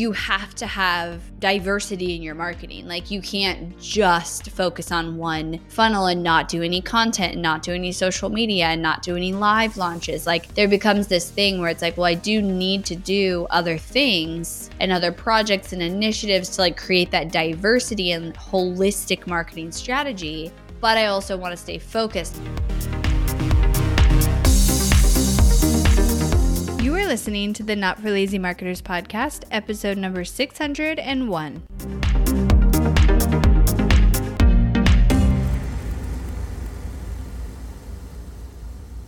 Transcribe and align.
you 0.00 0.12
have 0.12 0.54
to 0.54 0.66
have 0.66 1.20
diversity 1.40 2.16
in 2.16 2.22
your 2.22 2.34
marketing. 2.34 2.88
Like 2.88 3.10
you 3.10 3.20
can't 3.20 3.78
just 3.78 4.50
focus 4.50 4.90
on 4.90 5.18
one 5.18 5.60
funnel 5.68 6.06
and 6.06 6.22
not 6.22 6.48
do 6.48 6.62
any 6.62 6.80
content 6.80 7.34
and 7.34 7.42
not 7.42 7.62
do 7.62 7.74
any 7.74 7.92
social 7.92 8.30
media 8.30 8.68
and 8.68 8.80
not 8.80 9.02
do 9.02 9.14
any 9.14 9.34
live 9.34 9.76
launches. 9.76 10.26
Like 10.26 10.54
there 10.54 10.68
becomes 10.68 11.08
this 11.08 11.30
thing 11.30 11.60
where 11.60 11.68
it's 11.68 11.82
like, 11.82 11.98
well, 11.98 12.06
I 12.06 12.14
do 12.14 12.40
need 12.40 12.86
to 12.86 12.96
do 12.96 13.46
other 13.50 13.76
things 13.76 14.70
and 14.80 14.90
other 14.90 15.12
projects 15.12 15.74
and 15.74 15.82
initiatives 15.82 16.56
to 16.56 16.62
like 16.62 16.78
create 16.78 17.10
that 17.10 17.30
diversity 17.30 18.12
and 18.12 18.34
holistic 18.34 19.26
marketing 19.26 19.70
strategy, 19.70 20.50
but 20.80 20.96
I 20.96 21.06
also 21.06 21.36
want 21.36 21.52
to 21.52 21.58
stay 21.58 21.78
focused. 21.78 22.40
You 26.90 26.96
are 26.96 27.06
listening 27.06 27.52
to 27.52 27.62
the 27.62 27.76
Not 27.76 28.00
for 28.00 28.10
Lazy 28.10 28.36
Marketers 28.36 28.82
podcast, 28.82 29.44
episode 29.52 29.96
number 29.96 30.24
601. 30.24 31.62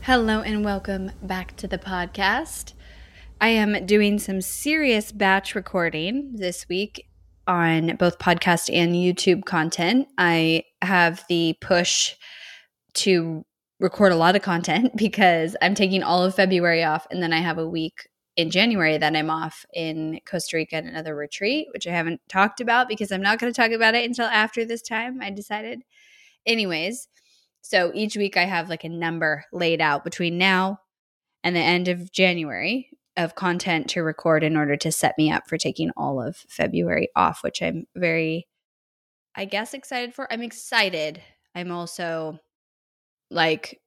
Hello, 0.03 0.43
and 0.43 0.65
welcome 0.65 1.11
back 1.25 1.57
to 1.57 1.67
the 1.67 1.77
podcast. 1.77 2.75
I 3.41 3.49
am 3.49 3.85
doing 3.85 4.21
some 4.21 4.41
serious 4.41 5.11
batch 5.11 5.57
recording 5.57 6.37
this 6.37 6.69
week 6.69 7.09
on 7.49 7.97
both 7.97 8.21
podcast 8.21 8.73
and 8.73 8.95
YouTube 8.95 9.45
content. 9.45 10.07
I 10.17 10.67
have 10.83 11.25
the 11.29 11.57
push 11.61 12.15
to 12.95 13.45
record 13.83 14.13
a 14.13 14.17
lot 14.17 14.37
of 14.37 14.43
content 14.43 14.93
because 14.97 15.57
I'm 15.61 15.75
taking 15.75 16.03
all 16.03 16.25
of 16.25 16.35
February 16.35 16.83
off 16.85 17.07
and 17.11 17.23
then 17.23 17.33
I 17.33 17.41
have 17.41 17.59
a 17.59 17.69
week 17.69 18.09
in 18.37 18.51
January 18.51 18.97
that 18.97 19.15
I'm 19.15 19.29
off 19.29 19.67
in 19.75 20.21
Costa 20.25 20.57
Rica 20.57 20.77
and 20.77 20.89
another 20.89 21.15
retreat, 21.15 21.69
which 21.75 21.87
I 21.87 21.91
haven't 21.91 22.21
talked 22.31 22.63
about 22.63 22.89
because 22.89 23.13
I'm 23.13 23.21
not 23.21 23.39
going 23.39 23.53
to 23.53 23.61
talk 23.61 23.73
about 23.73 23.95
it 23.95 24.07
until 24.07 24.25
after 24.25 24.65
this 24.65 24.81
time. 24.81 25.21
I 25.21 25.31
decided. 25.31 25.83
Anyways, 26.47 27.09
so 27.61 27.93
each 27.95 28.17
week 28.17 28.37
I 28.39 28.45
have 28.45 28.71
like 28.71 28.85
a 28.85 28.89
number 28.89 29.45
laid 29.53 29.83
out 29.83 30.03
between 30.03 30.39
now 30.39 30.79
and 31.45 31.55
the 31.55 31.61
end 31.61 31.89
of 31.89 32.11
January 32.11 32.89
of 33.17 33.35
content 33.35 33.91
to 33.91 34.03
record 34.03 34.43
in 34.43 34.57
order 34.57 34.77
to 34.77 34.91
set 34.91 35.19
me 35.19 35.31
up 35.31 35.47
for 35.47 35.59
taking 35.59 35.91
all 35.97 36.23
of 36.23 36.37
February 36.49 37.09
off, 37.15 37.43
which 37.43 37.61
I'm 37.61 37.85
very, 37.95 38.49
I 39.37 39.45
guess, 39.45 39.75
excited 39.75 40.15
for. 40.15 40.33
I'm 40.33 40.43
excited. 40.43 41.21
I'm 41.55 41.71
also 41.71 42.39
like 43.33 43.81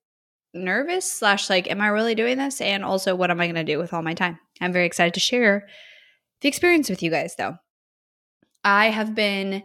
nervous 0.53 1.11
slash 1.11 1.49
like 1.49 1.69
am 1.69 1.81
i 1.81 1.88
really 1.88 2.15
doing 2.15 2.38
this? 2.38 2.61
And 2.61 2.83
also 2.83 3.15
what 3.15 3.31
am 3.31 3.39
i 3.39 3.45
going 3.45 3.55
to 3.55 3.63
do 3.63 3.77
with 3.77 3.93
all 3.93 4.01
my 4.01 4.13
time? 4.13 4.39
I'm 4.61 4.73
very 4.73 4.85
excited 4.85 5.13
to 5.15 5.19
share 5.19 5.67
the 6.41 6.47
experience 6.47 6.89
with 6.89 7.03
you 7.03 7.11
guys 7.11 7.35
though. 7.38 7.57
I 8.63 8.89
have 8.89 9.13
been 9.13 9.63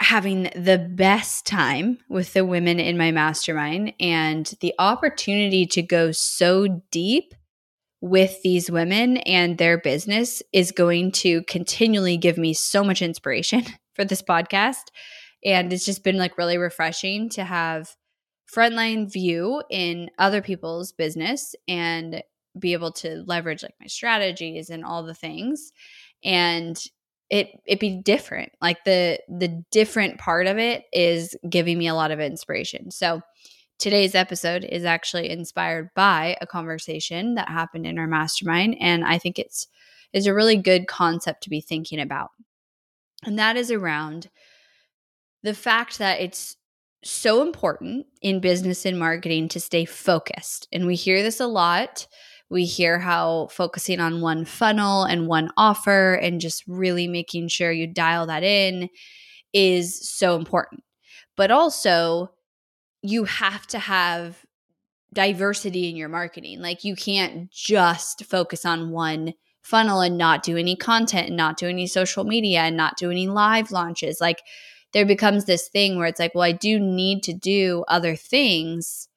having 0.00 0.44
the 0.54 0.78
best 0.78 1.46
time 1.46 1.98
with 2.08 2.32
the 2.32 2.44
women 2.44 2.78
in 2.78 2.96
my 2.96 3.10
mastermind 3.10 3.92
and 3.98 4.54
the 4.60 4.74
opportunity 4.78 5.66
to 5.66 5.82
go 5.82 6.12
so 6.12 6.82
deep 6.90 7.34
with 8.00 8.40
these 8.42 8.70
women 8.70 9.16
and 9.18 9.58
their 9.58 9.76
business 9.76 10.42
is 10.52 10.70
going 10.70 11.10
to 11.10 11.42
continually 11.44 12.16
give 12.16 12.38
me 12.38 12.54
so 12.54 12.84
much 12.84 13.02
inspiration 13.02 13.64
for 13.94 14.04
this 14.04 14.22
podcast. 14.22 14.84
And 15.44 15.72
it's 15.72 15.84
just 15.84 16.04
been 16.04 16.16
like 16.16 16.38
really 16.38 16.58
refreshing 16.58 17.28
to 17.30 17.44
have 17.44 17.96
frontline 18.52 19.10
view 19.10 19.62
in 19.70 20.10
other 20.18 20.42
people's 20.42 20.92
business 20.92 21.54
and 21.66 22.22
be 22.58 22.72
able 22.72 22.92
to 22.92 23.22
leverage 23.26 23.62
like 23.62 23.74
my 23.80 23.86
strategies 23.86 24.70
and 24.70 24.84
all 24.84 25.02
the 25.02 25.14
things. 25.14 25.72
And 26.24 26.82
it 27.30 27.48
it 27.66 27.78
be 27.78 28.00
different. 28.02 28.52
Like 28.60 28.84
the 28.84 29.20
the 29.28 29.62
different 29.70 30.18
part 30.18 30.46
of 30.46 30.58
it 30.58 30.84
is 30.92 31.36
giving 31.48 31.78
me 31.78 31.88
a 31.88 31.94
lot 31.94 32.10
of 32.10 32.20
inspiration. 32.20 32.90
So 32.90 33.20
today's 33.78 34.14
episode 34.14 34.64
is 34.64 34.84
actually 34.84 35.30
inspired 35.30 35.90
by 35.94 36.36
a 36.40 36.46
conversation 36.46 37.34
that 37.34 37.48
happened 37.48 37.86
in 37.86 37.96
our 37.96 38.08
mastermind 38.08 38.76
and 38.80 39.04
i 39.04 39.18
think 39.18 39.38
it's 39.38 39.68
is 40.12 40.26
a 40.26 40.34
really 40.34 40.56
good 40.56 40.86
concept 40.86 41.42
to 41.42 41.50
be 41.50 41.60
thinking 41.60 42.00
about. 42.00 42.30
And 43.24 43.38
that 43.38 43.56
is 43.56 43.70
around 43.70 44.30
the 45.42 45.54
fact 45.54 45.98
that 45.98 46.20
it's 46.20 46.56
so 47.04 47.42
important 47.42 48.06
in 48.22 48.40
business 48.40 48.84
and 48.84 48.98
marketing 48.98 49.48
to 49.48 49.60
stay 49.60 49.84
focused. 49.84 50.68
And 50.72 50.86
we 50.86 50.94
hear 50.94 51.22
this 51.22 51.40
a 51.40 51.46
lot. 51.46 52.06
We 52.50 52.64
hear 52.64 52.98
how 52.98 53.48
focusing 53.50 54.00
on 54.00 54.20
one 54.20 54.44
funnel 54.44 55.04
and 55.04 55.26
one 55.26 55.50
offer 55.56 56.14
and 56.14 56.40
just 56.40 56.64
really 56.66 57.06
making 57.06 57.48
sure 57.48 57.70
you 57.70 57.86
dial 57.86 58.26
that 58.26 58.42
in 58.42 58.88
is 59.52 60.08
so 60.08 60.36
important. 60.36 60.82
But 61.36 61.50
also, 61.50 62.32
you 63.02 63.24
have 63.24 63.66
to 63.68 63.78
have 63.78 64.44
diversity 65.12 65.88
in 65.88 65.96
your 65.96 66.08
marketing. 66.08 66.60
Like, 66.60 66.84
you 66.84 66.96
can't 66.96 67.50
just 67.50 68.24
focus 68.24 68.64
on 68.64 68.90
one 68.90 69.34
funnel 69.62 70.00
and 70.00 70.16
not 70.18 70.42
do 70.42 70.56
any 70.56 70.74
content 70.74 71.28
and 71.28 71.36
not 71.36 71.58
do 71.58 71.68
any 71.68 71.86
social 71.86 72.24
media 72.24 72.60
and 72.60 72.76
not 72.76 72.96
do 72.96 73.10
any 73.10 73.28
live 73.28 73.70
launches. 73.70 74.18
Like, 74.20 74.42
there 74.92 75.06
becomes 75.06 75.44
this 75.44 75.68
thing 75.68 75.96
where 75.96 76.06
it's 76.06 76.20
like, 76.20 76.34
well, 76.34 76.44
I 76.44 76.52
do 76.52 76.78
need 76.78 77.22
to 77.24 77.32
do 77.32 77.84
other 77.88 78.16
things 78.16 79.08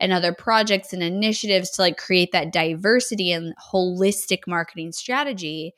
and 0.00 0.12
other 0.12 0.32
projects 0.32 0.92
and 0.92 1.02
initiatives 1.02 1.70
to 1.70 1.82
like 1.82 1.98
create 1.98 2.32
that 2.32 2.52
diversity 2.52 3.30
and 3.32 3.54
holistic 3.72 4.40
marketing 4.46 4.92
strategy. 4.92 5.74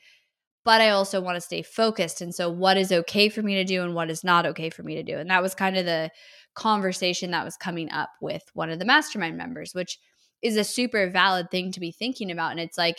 But 0.64 0.80
I 0.80 0.90
also 0.90 1.20
want 1.20 1.36
to 1.36 1.40
stay 1.40 1.62
focused. 1.62 2.20
And 2.20 2.32
so, 2.32 2.48
what 2.48 2.76
is 2.76 2.92
okay 2.92 3.28
for 3.28 3.42
me 3.42 3.56
to 3.56 3.64
do 3.64 3.82
and 3.82 3.94
what 3.94 4.10
is 4.10 4.22
not 4.22 4.46
okay 4.46 4.70
for 4.70 4.84
me 4.84 4.94
to 4.94 5.02
do? 5.02 5.18
And 5.18 5.28
that 5.28 5.42
was 5.42 5.56
kind 5.56 5.76
of 5.76 5.84
the 5.84 6.10
conversation 6.54 7.32
that 7.32 7.44
was 7.44 7.56
coming 7.56 7.90
up 7.90 8.10
with 8.20 8.44
one 8.54 8.70
of 8.70 8.78
the 8.78 8.84
mastermind 8.84 9.36
members, 9.36 9.74
which 9.74 9.98
is 10.40 10.56
a 10.56 10.64
super 10.64 11.10
valid 11.10 11.50
thing 11.50 11.72
to 11.72 11.80
be 11.80 11.90
thinking 11.90 12.30
about. 12.30 12.52
And 12.52 12.60
it's 12.60 12.78
like, 12.78 12.98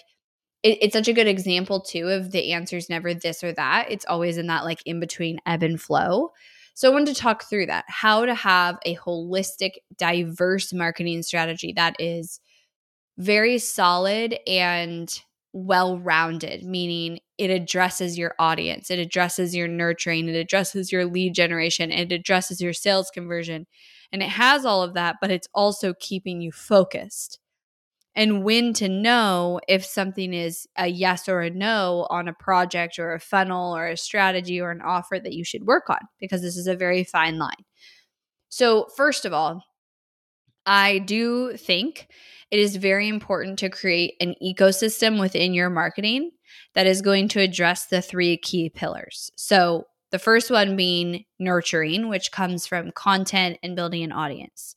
it, 0.64 0.80
it's 0.82 0.94
such 0.94 1.08
a 1.08 1.14
good 1.14 1.28
example 1.28 1.82
too 1.82 2.08
of 2.08 2.32
the 2.32 2.54
answer's 2.54 2.90
never 2.90 3.14
this 3.14 3.44
or 3.44 3.52
that. 3.54 3.92
It's 3.92 4.06
always 4.06 4.38
in 4.38 4.48
that 4.48 4.64
like 4.64 4.82
in 4.86 5.00
between 5.00 5.40
ebb 5.46 5.64
and 5.64 5.80
flow. 5.80 6.32
So 6.74 6.90
I 6.90 6.94
wanted 6.94 7.14
to 7.14 7.22
talk 7.22 7.44
through 7.44 7.68
that 7.68 7.86
how 7.88 8.26
to 8.26 8.34
have 8.34 8.80
a 8.86 8.96
holistic, 8.96 9.74
diverse 9.98 10.74
marketing 10.74 11.22
strategy 11.22 11.74
that 11.76 11.96
is 12.00 12.40
very 13.18 13.60
solid 13.60 14.36
and 14.48 15.22
well 15.52 16.00
rounded, 16.00 16.64
meaning 16.64 17.20
it 17.38 17.52
addresses 17.52 18.18
your 18.18 18.34
audience, 18.40 18.90
it 18.90 18.98
addresses 18.98 19.56
your 19.56 19.68
nurturing, 19.68 20.28
it 20.28 20.36
addresses 20.36 20.92
your 20.92 21.06
lead 21.06 21.36
generation, 21.36 21.92
it 21.92 22.12
addresses 22.12 22.60
your 22.60 22.74
sales 22.74 23.12
conversion. 23.12 23.68
And 24.12 24.24
it 24.24 24.30
has 24.30 24.66
all 24.66 24.82
of 24.84 24.94
that, 24.96 25.18
but 25.22 25.32
it's 25.32 25.48
also 25.54 25.94
keeping 26.00 26.42
you 26.42 26.52
focused 26.52 27.40
and 28.16 28.44
when 28.44 28.74
to 28.74 28.88
know 28.88 29.60
if 29.68 29.84
something 29.84 30.34
is 30.34 30.68
a 30.78 30.88
yes 30.88 31.28
or 31.28 31.42
a 31.42 31.50
no 31.50 32.08
on 32.10 32.28
a 32.28 32.34
project 32.34 33.00
or 33.00 33.14
a 33.14 33.20
funnel 33.20 33.76
or 33.76 33.88
a 33.88 33.98
strategy 33.98 34.62
or 34.62 34.72
an 34.72 34.82
offer 34.82 35.20
that 35.20 35.34
you 35.34 35.44
should 35.44 35.66
work 35.66 35.90
on 35.90 36.00
because 36.20 36.42
this 36.42 36.58
is 36.58 36.68
a 36.68 36.76
very 36.76 37.04
fine 37.04 37.40
line. 37.40 37.66
So, 38.50 38.88
first 38.96 39.26
of 39.26 39.34
all, 39.34 39.64
I 40.66 41.00
do 41.00 41.58
think 41.58 42.08
it 42.52 42.60
is 42.60 42.76
very 42.76 43.08
important 43.08 43.60
to 43.60 43.70
create 43.70 44.14
an 44.22 44.36
ecosystem 44.44 45.20
within 45.20 45.54
your 45.54 45.70
marketing 45.72 46.32
that 46.76 46.86
is 46.86 47.02
going 47.02 47.28
to 47.30 47.40
address 47.40 47.88
the 47.88 48.02
three 48.02 48.38
key 48.38 48.70
pillars. 48.70 49.32
So, 49.36 49.88
the 50.12 50.20
first 50.20 50.52
one 50.52 50.76
being 50.76 51.26
nurturing, 51.40 52.08
which 52.08 52.32
comes 52.32 52.68
from 52.68 52.92
content 52.92 53.58
and 53.64 53.76
building 53.76 54.04
an 54.04 54.12
audience. 54.12 54.76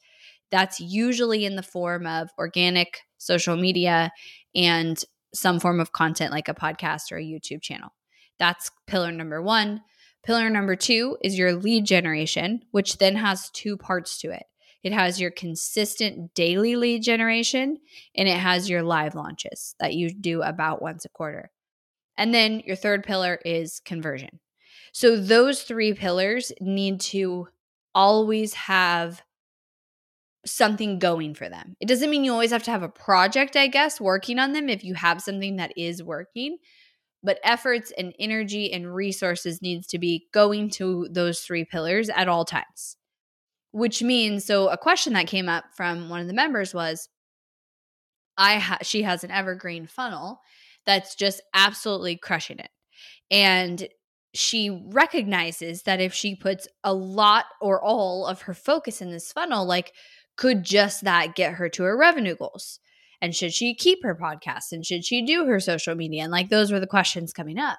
That's 0.51 0.81
usually 0.81 1.45
in 1.45 1.57
the 1.57 1.63
form 1.63 2.07
of 2.07 2.31
organic 2.39 3.01
social 3.19 3.57
media 3.57 4.13
and 4.55 5.03
some 5.35 5.61
form 5.61 5.81
of 5.81 5.93
content 5.93 6.33
like 6.33 6.49
a 6.49 6.55
podcast 6.55 7.13
or 7.13 7.19
a 7.19 7.25
YouTube 7.25 7.63
channel. 7.63 7.91
That's 8.39 8.71
pillar 8.87 9.13
number 9.13 9.43
one. 9.43 9.83
Pillar 10.25 10.51
number 10.51 10.77
two 10.77 11.17
is 11.23 11.39
your 11.39 11.53
lead 11.55 11.85
generation, 11.87 12.63
which 12.71 12.99
then 12.99 13.17
has 13.17 13.51
two 13.51 13.77
parts 13.77 14.19
to 14.19 14.31
it. 14.31 14.45
It 14.83 14.93
has 14.93 15.21
your 15.21 15.31
consistent 15.31 16.35
daily 16.35 16.77
lead 16.77 17.03
generation 17.03 17.79
and 18.15 18.29
it 18.29 18.39
has 18.39 18.71
your 18.71 18.83
live 18.83 19.15
launches 19.15 19.75
that 19.81 19.95
you 19.95 20.11
do 20.11 20.43
about 20.43 20.83
once 20.83 21.05
a 21.05 21.09
quarter. 21.09 21.51
And 22.17 22.33
then 22.33 22.61
your 22.61 22.77
third 22.77 23.05
pillar 23.05 23.41
is 23.45 23.81
conversion. 23.85 24.41
So 24.93 25.17
those 25.17 25.63
three 25.63 25.93
pillars 25.93 26.53
need 26.61 27.01
to 27.01 27.49
always 27.95 28.55
have 28.55 29.23
something 30.47 30.99
going 30.99 31.35
for 31.35 31.49
them. 31.49 31.75
It 31.81 31.89
doesn't 31.89 32.09
mean 32.09 32.25
you 32.25 32.33
always 32.33 32.53
have 32.53 32.63
to 32.65 32.71
have 32.71 32.83
a 32.83 32.89
project, 32.89 33.57
I 33.57 33.67
guess, 33.67 34.01
working 34.01 34.39
on 34.39 34.53
them 34.53 34.69
if 34.69 34.85
you 34.85 34.95
have 34.95 35.21
something 35.21 35.57
that 35.57 35.73
is 35.77 36.03
working, 36.03 36.59
but 37.23 37.41
efforts 37.43 37.93
and 37.99 38.15
energy 38.19 38.73
and 38.73 38.95
resources 38.95 39.61
needs 39.61 39.87
to 39.89 39.99
be 39.99 40.29
going 40.33 40.71
to 40.71 41.09
those 41.11 41.41
three 41.41 41.65
pillars 41.65 42.09
at 42.09 42.29
all 42.29 42.45
times. 42.45 42.97
Which 43.73 44.03
means 44.03 44.45
so 44.45 44.69
a 44.69 44.79
question 44.79 45.13
that 45.15 45.27
came 45.27 45.49
up 45.49 45.65
from 45.77 46.09
one 46.09 46.21
of 46.21 46.29
the 46.29 46.33
members 46.33 46.73
was 46.73 47.09
I 48.39 48.59
ha- 48.59 48.79
she 48.83 49.03
has 49.03 49.25
an 49.25 49.31
evergreen 49.31 49.87
funnel 49.87 50.41
that's 50.87 51.15
just 51.15 51.43
absolutely 51.53 52.17
crushing 52.17 52.59
it. 52.59 52.71
And 53.31 53.87
she 54.35 54.71
recognizes 54.93 55.83
that 55.83 56.01
if 56.01 56.15
she 56.15 56.37
puts 56.37 56.69
a 56.85 56.93
lot 56.93 57.47
or 57.61 57.83
all 57.83 58.27
of 58.27 58.43
her 58.43 58.55
focus 58.55 59.01
in 59.01 59.11
this 59.11 59.33
funnel, 59.33 59.67
like, 59.67 59.93
could 60.37 60.63
just 60.65 61.05
that 61.05 61.35
get 61.35 61.55
her 61.55 61.69
to 61.71 61.83
her 61.83 61.97
revenue 61.97 62.37
goals? 62.37 62.81
And 63.21 63.35
should 63.35 63.53
she 63.53 63.75
keep 63.75 64.03
her 64.03 64.15
podcast? 64.15 64.73
And 64.73 64.85
should 64.85 65.05
she 65.05 65.25
do 65.25 65.47
her 65.47 65.59
social 65.59 65.95
media? 65.95 66.23
And 66.23 66.33
like, 66.33 66.51
those 66.51 66.71
were 66.71 66.81
the 66.81 66.87
questions 66.87 67.33
coming 67.33 67.59
up. 67.59 67.79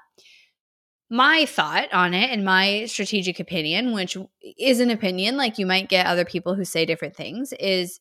My 1.10 1.46
thought 1.46 1.94
on 1.94 2.14
it 2.14 2.32
and 2.32 2.44
my 2.44 2.86
strategic 2.86 3.40
opinion, 3.40 3.94
which 3.94 4.18
is 4.60 4.80
an 4.80 4.90
opinion, 4.90 5.38
like 5.38 5.58
you 5.58 5.66
might 5.66 5.90
get 5.90 6.06
other 6.06 6.26
people 6.26 6.56
who 6.56 6.66
say 6.66 6.86
different 6.86 7.16
things, 7.16 7.54
is 7.60 8.00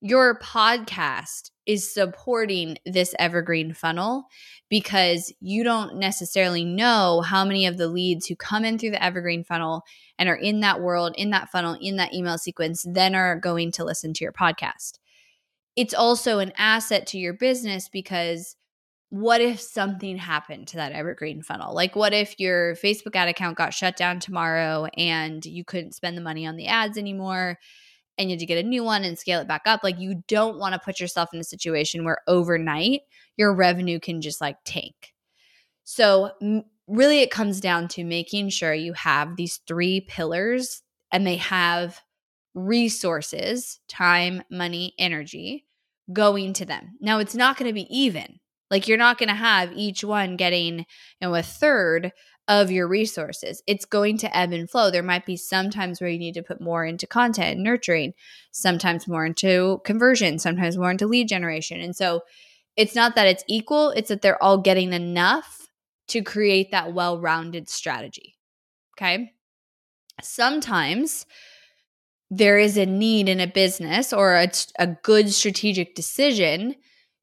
your 0.00 0.38
podcast 0.38 1.50
is 1.66 1.92
supporting 1.92 2.78
this 2.86 3.14
evergreen 3.18 3.74
funnel 3.74 4.24
because 4.68 5.32
you 5.40 5.64
don't 5.64 5.96
necessarily 5.96 6.64
know 6.64 7.20
how 7.20 7.44
many 7.44 7.66
of 7.66 7.76
the 7.76 7.88
leads 7.88 8.26
who 8.26 8.36
come 8.36 8.64
in 8.64 8.78
through 8.78 8.90
the 8.90 9.02
evergreen 9.02 9.44
funnel 9.44 9.82
and 10.18 10.28
are 10.28 10.36
in 10.36 10.60
that 10.60 10.80
world, 10.80 11.14
in 11.16 11.30
that 11.30 11.50
funnel, 11.50 11.76
in 11.80 11.96
that 11.96 12.14
email 12.14 12.38
sequence, 12.38 12.84
then 12.88 13.14
are 13.14 13.38
going 13.38 13.72
to 13.72 13.84
listen 13.84 14.12
to 14.14 14.24
your 14.24 14.32
podcast. 14.32 14.98
It's 15.76 15.94
also 15.94 16.38
an 16.38 16.52
asset 16.56 17.06
to 17.08 17.18
your 17.18 17.34
business 17.34 17.88
because 17.88 18.56
what 19.10 19.40
if 19.40 19.60
something 19.60 20.16
happened 20.16 20.68
to 20.68 20.76
that 20.76 20.92
evergreen 20.92 21.42
funnel? 21.42 21.74
Like, 21.74 21.96
what 21.96 22.12
if 22.12 22.38
your 22.38 22.74
Facebook 22.76 23.16
ad 23.16 23.28
account 23.28 23.56
got 23.56 23.72
shut 23.72 23.96
down 23.96 24.20
tomorrow 24.20 24.86
and 24.96 25.44
you 25.44 25.64
couldn't 25.64 25.94
spend 25.94 26.16
the 26.16 26.22
money 26.22 26.46
on 26.46 26.56
the 26.56 26.66
ads 26.66 26.98
anymore? 26.98 27.58
And 28.18 28.28
you 28.28 28.34
had 28.34 28.40
to 28.40 28.46
get 28.46 28.64
a 28.64 28.68
new 28.68 28.84
one 28.84 29.04
and 29.04 29.18
scale 29.18 29.40
it 29.40 29.48
back 29.48 29.62
up. 29.66 29.82
Like 29.82 29.98
you 29.98 30.22
don't 30.28 30.58
want 30.58 30.74
to 30.74 30.80
put 30.80 31.00
yourself 31.00 31.30
in 31.32 31.40
a 31.40 31.44
situation 31.44 32.04
where 32.04 32.22
overnight 32.26 33.02
your 33.36 33.54
revenue 33.54 34.00
can 34.00 34.20
just 34.20 34.40
like 34.40 34.56
tank. 34.64 35.14
So, 35.84 36.32
really, 36.86 37.20
it 37.20 37.30
comes 37.30 37.60
down 37.60 37.88
to 37.88 38.04
making 38.04 38.50
sure 38.50 38.74
you 38.74 38.92
have 38.92 39.36
these 39.36 39.60
three 39.66 40.02
pillars 40.02 40.82
and 41.12 41.26
they 41.26 41.36
have 41.36 42.00
resources, 42.54 43.80
time, 43.88 44.42
money, 44.50 44.94
energy 44.98 45.64
going 46.12 46.52
to 46.54 46.64
them. 46.64 46.96
Now, 47.00 47.18
it's 47.18 47.34
not 47.34 47.56
going 47.56 47.68
to 47.68 47.74
be 47.74 47.86
even. 47.96 48.40
Like 48.70 48.86
you're 48.86 48.98
not 48.98 49.18
going 49.18 49.30
to 49.30 49.34
have 49.34 49.72
each 49.72 50.04
one 50.04 50.36
getting, 50.36 50.80
you 50.80 50.84
know, 51.22 51.34
a 51.34 51.42
third 51.42 52.12
of 52.48 52.70
your 52.70 52.88
resources. 52.88 53.62
It's 53.66 53.84
going 53.84 54.16
to 54.18 54.36
ebb 54.36 54.52
and 54.52 54.68
flow. 54.68 54.90
There 54.90 55.02
might 55.02 55.26
be 55.26 55.36
some 55.36 55.68
times 55.68 56.00
where 56.00 56.08
you 56.08 56.18
need 56.18 56.34
to 56.34 56.42
put 56.42 56.60
more 56.60 56.84
into 56.84 57.06
content 57.06 57.56
and 57.56 57.62
nurturing, 57.62 58.14
sometimes 58.50 59.06
more 59.06 59.26
into 59.26 59.80
conversion, 59.84 60.38
sometimes 60.38 60.78
more 60.78 60.90
into 60.90 61.06
lead 61.06 61.28
generation. 61.28 61.80
And 61.80 61.94
so 61.94 62.22
it's 62.74 62.94
not 62.94 63.14
that 63.14 63.26
it's 63.26 63.44
equal, 63.48 63.90
it's 63.90 64.08
that 64.08 64.22
they're 64.22 64.42
all 64.42 64.58
getting 64.58 64.94
enough 64.94 65.68
to 66.08 66.22
create 66.22 66.70
that 66.70 66.94
well 66.94 67.20
rounded 67.20 67.68
strategy. 67.68 68.36
Okay. 68.96 69.32
Sometimes 70.22 71.26
there 72.30 72.58
is 72.58 72.76
a 72.76 72.86
need 72.86 73.28
in 73.28 73.40
a 73.40 73.46
business 73.46 74.12
or 74.12 74.36
a, 74.36 74.50
a 74.78 74.86
good 74.86 75.32
strategic 75.32 75.94
decision 75.94 76.74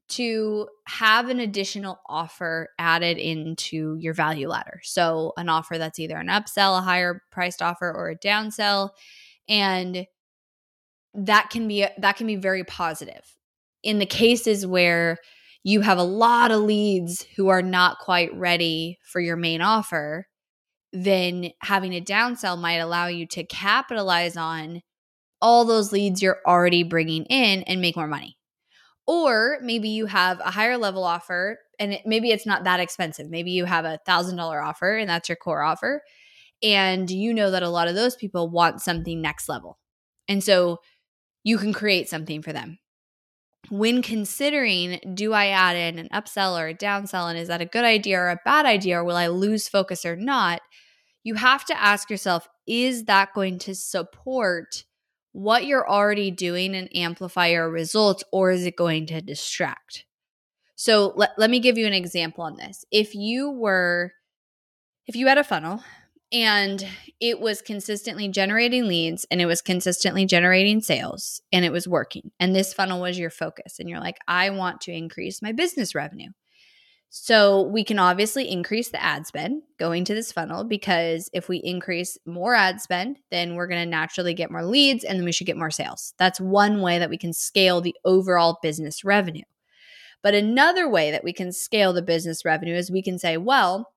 to 0.08 0.68
have 0.86 1.28
an 1.28 1.40
additional 1.40 2.00
offer 2.08 2.68
added 2.78 3.18
into 3.18 3.96
your 3.98 4.14
value 4.14 4.48
ladder. 4.48 4.80
So, 4.82 5.32
an 5.36 5.48
offer 5.48 5.78
that's 5.78 5.98
either 5.98 6.16
an 6.16 6.28
upsell, 6.28 6.78
a 6.78 6.82
higher 6.82 7.22
priced 7.30 7.62
offer, 7.62 7.92
or 7.92 8.10
a 8.10 8.18
downsell. 8.18 8.90
And 9.48 10.06
that 11.14 11.50
can 11.50 11.66
be 11.66 11.86
that 11.98 12.16
can 12.16 12.26
be 12.26 12.36
very 12.36 12.64
positive. 12.64 13.36
In 13.82 13.98
the 13.98 14.06
cases 14.06 14.66
where 14.66 15.18
you 15.62 15.80
have 15.80 15.98
a 15.98 16.02
lot 16.04 16.50
of 16.50 16.60
leads 16.60 17.26
who 17.36 17.48
are 17.48 17.62
not 17.62 17.98
quite 17.98 18.32
ready 18.34 18.98
for 19.04 19.20
your 19.20 19.36
main 19.36 19.60
offer, 19.60 20.28
then 20.92 21.50
having 21.60 21.92
a 21.94 22.00
downsell 22.00 22.58
might 22.58 22.76
allow 22.76 23.06
you 23.06 23.26
to 23.28 23.44
capitalize 23.44 24.36
on 24.36 24.82
all 25.42 25.64
those 25.64 25.92
leads 25.92 26.22
you're 26.22 26.40
already 26.46 26.82
bringing 26.82 27.24
in 27.24 27.62
and 27.64 27.80
make 27.80 27.96
more 27.96 28.06
money. 28.06 28.36
Or 29.06 29.58
maybe 29.62 29.88
you 29.88 30.06
have 30.06 30.40
a 30.40 30.50
higher 30.50 30.76
level 30.76 31.04
offer 31.04 31.58
and 31.78 31.94
it, 31.94 32.02
maybe 32.04 32.30
it's 32.30 32.46
not 32.46 32.64
that 32.64 32.80
expensive. 32.80 33.28
Maybe 33.30 33.52
you 33.52 33.64
have 33.64 33.84
a 33.84 34.00
$1,000 34.06 34.64
offer 34.64 34.96
and 34.96 35.08
that's 35.08 35.28
your 35.28 35.36
core 35.36 35.62
offer. 35.62 36.02
And 36.62 37.10
you 37.10 37.32
know 37.34 37.50
that 37.50 37.62
a 37.62 37.68
lot 37.68 37.88
of 37.88 37.94
those 37.94 38.16
people 38.16 38.48
want 38.48 38.80
something 38.80 39.20
next 39.20 39.48
level. 39.48 39.78
And 40.26 40.42
so 40.42 40.80
you 41.44 41.58
can 41.58 41.72
create 41.72 42.08
something 42.08 42.42
for 42.42 42.52
them. 42.52 42.78
When 43.68 44.02
considering, 44.02 45.00
do 45.14 45.32
I 45.32 45.48
add 45.48 45.76
in 45.76 45.98
an 45.98 46.08
upsell 46.12 46.58
or 46.58 46.68
a 46.68 46.74
downsell? 46.74 47.28
And 47.28 47.38
is 47.38 47.48
that 47.48 47.60
a 47.60 47.66
good 47.66 47.84
idea 47.84 48.18
or 48.18 48.30
a 48.30 48.40
bad 48.44 48.64
idea? 48.64 48.98
Or 49.00 49.04
will 49.04 49.16
I 49.16 49.26
lose 49.26 49.68
focus 49.68 50.04
or 50.04 50.16
not? 50.16 50.62
You 51.24 51.34
have 51.34 51.64
to 51.66 51.80
ask 51.80 52.08
yourself, 52.08 52.48
is 52.66 53.04
that 53.04 53.34
going 53.34 53.58
to 53.60 53.74
support 53.74 54.84
what 55.36 55.66
you're 55.66 55.86
already 55.86 56.30
doing 56.30 56.74
and 56.74 56.88
amplify 56.96 57.48
your 57.48 57.68
results, 57.68 58.24
or 58.32 58.50
is 58.52 58.64
it 58.64 58.74
going 58.74 59.04
to 59.04 59.20
distract? 59.20 60.06
So 60.76 61.12
let, 61.14 61.32
let 61.36 61.50
me 61.50 61.60
give 61.60 61.76
you 61.76 61.86
an 61.86 61.92
example 61.92 62.42
on 62.42 62.56
this. 62.56 62.86
If 62.90 63.14
you 63.14 63.50
were, 63.50 64.12
if 65.06 65.14
you 65.14 65.26
had 65.26 65.36
a 65.36 65.44
funnel 65.44 65.82
and 66.32 66.86
it 67.20 67.38
was 67.38 67.60
consistently 67.60 68.28
generating 68.28 68.88
leads 68.88 69.26
and 69.30 69.42
it 69.42 69.46
was 69.46 69.60
consistently 69.60 70.24
generating 70.24 70.80
sales 70.80 71.42
and 71.52 71.66
it 71.66 71.72
was 71.72 71.86
working, 71.86 72.30
and 72.40 72.56
this 72.56 72.72
funnel 72.72 73.02
was 73.02 73.18
your 73.18 73.28
focus, 73.28 73.78
and 73.78 73.90
you're 73.90 74.00
like, 74.00 74.16
I 74.26 74.48
want 74.48 74.80
to 74.82 74.92
increase 74.92 75.42
my 75.42 75.52
business 75.52 75.94
revenue. 75.94 76.30
So 77.08 77.62
we 77.62 77.84
can 77.84 77.98
obviously 77.98 78.50
increase 78.50 78.90
the 78.90 79.02
ad 79.02 79.26
spend 79.26 79.62
going 79.78 80.04
to 80.04 80.14
this 80.14 80.32
funnel 80.32 80.64
because 80.64 81.30
if 81.32 81.48
we 81.48 81.58
increase 81.58 82.18
more 82.26 82.54
ad 82.54 82.80
spend, 82.80 83.18
then 83.30 83.54
we're 83.54 83.68
going 83.68 83.82
to 83.82 83.90
naturally 83.90 84.34
get 84.34 84.50
more 84.50 84.64
leads 84.64 85.04
and 85.04 85.18
then 85.18 85.24
we 85.24 85.32
should 85.32 85.46
get 85.46 85.56
more 85.56 85.70
sales. 85.70 86.12
That's 86.18 86.40
one 86.40 86.82
way 86.82 86.98
that 86.98 87.10
we 87.10 87.16
can 87.16 87.32
scale 87.32 87.80
the 87.80 87.94
overall 88.04 88.58
business 88.62 89.04
revenue. 89.04 89.44
But 90.22 90.34
another 90.34 90.88
way 90.88 91.10
that 91.10 91.24
we 91.24 91.32
can 91.32 91.52
scale 91.52 91.92
the 91.92 92.02
business 92.02 92.44
revenue 92.44 92.74
is 92.74 92.90
we 92.90 93.02
can 93.02 93.18
say, 93.18 93.36
well, 93.36 93.92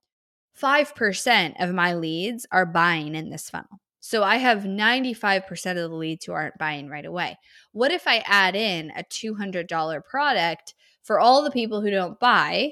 5% 0.61 1.53
of 1.59 1.73
my 1.73 1.93
leads 1.93 2.45
are 2.51 2.65
buying 2.65 3.15
in 3.15 3.29
this 3.29 3.49
funnel. 3.49 3.79
So 4.01 4.23
I 4.23 4.37
have 4.37 4.63
95% 4.63 5.71
of 5.71 5.75
the 5.75 5.87
leads 5.89 6.25
who 6.25 6.33
aren't 6.33 6.57
buying 6.57 6.89
right 6.89 7.05
away. 7.05 7.37
What 7.71 7.91
if 7.91 8.07
I 8.07 8.23
add 8.25 8.55
in 8.55 8.91
a 8.95 9.03
$200 9.03 10.03
product 10.05 10.73
for 11.03 11.19
all 11.19 11.43
the 11.43 11.51
people 11.51 11.81
who 11.81 11.89
don't 11.89 12.19
buy 12.19 12.71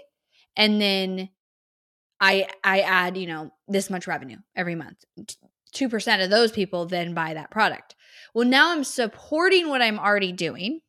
and 0.57 0.81
then 0.81 1.29
I 2.19 2.47
I 2.63 2.81
add, 2.81 3.15
you 3.15 3.27
know, 3.27 3.51
this 3.67 3.89
much 3.89 4.07
revenue 4.07 4.37
every 4.55 4.75
month. 4.75 5.05
2% 5.75 6.23
of 6.23 6.29
those 6.29 6.51
people 6.51 6.85
then 6.85 7.13
buy 7.13 7.33
that 7.33 7.51
product. 7.51 7.95
Well, 8.33 8.47
now 8.47 8.71
I'm 8.71 8.83
supporting 8.83 9.69
what 9.69 9.81
I'm 9.81 9.99
already 9.99 10.31
doing 10.31 10.79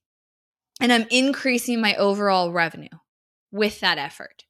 and 0.80 0.92
I'm 0.92 1.06
increasing 1.10 1.80
my 1.80 1.94
overall 1.96 2.52
revenue 2.52 2.88
with 3.50 3.80
that 3.80 3.98
effort. 3.98 4.44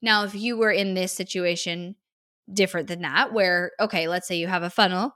Now, 0.00 0.24
if 0.24 0.34
you 0.34 0.56
were 0.56 0.72
in 0.72 0.94
this 0.94 1.12
situation 1.12 1.96
different 2.52 2.88
than 2.88 3.02
that 3.02 3.32
where 3.32 3.72
okay, 3.80 4.08
let's 4.08 4.26
say 4.26 4.36
you 4.36 4.48
have 4.48 4.64
a 4.64 4.70
funnel, 4.70 5.14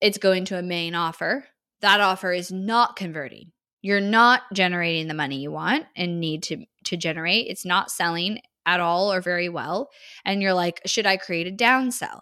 it's 0.00 0.18
going 0.18 0.44
to 0.46 0.58
a 0.58 0.62
main 0.62 0.94
offer. 0.94 1.46
That 1.80 2.00
offer 2.00 2.32
is 2.32 2.52
not 2.52 2.96
converting. 2.96 3.52
You're 3.80 4.00
not 4.00 4.42
generating 4.52 5.08
the 5.08 5.14
money 5.14 5.38
you 5.38 5.50
want 5.50 5.86
and 5.96 6.20
need 6.20 6.42
to 6.44 6.66
to 6.84 6.96
generate. 6.96 7.46
It's 7.46 7.64
not 7.64 7.90
selling 7.90 8.40
at 8.66 8.80
all 8.80 9.12
or 9.12 9.20
very 9.20 9.48
well, 9.48 9.90
and 10.24 10.42
you're 10.42 10.54
like, 10.54 10.80
should 10.86 11.06
I 11.06 11.16
create 11.16 11.46
a 11.46 11.52
downsell? 11.52 12.20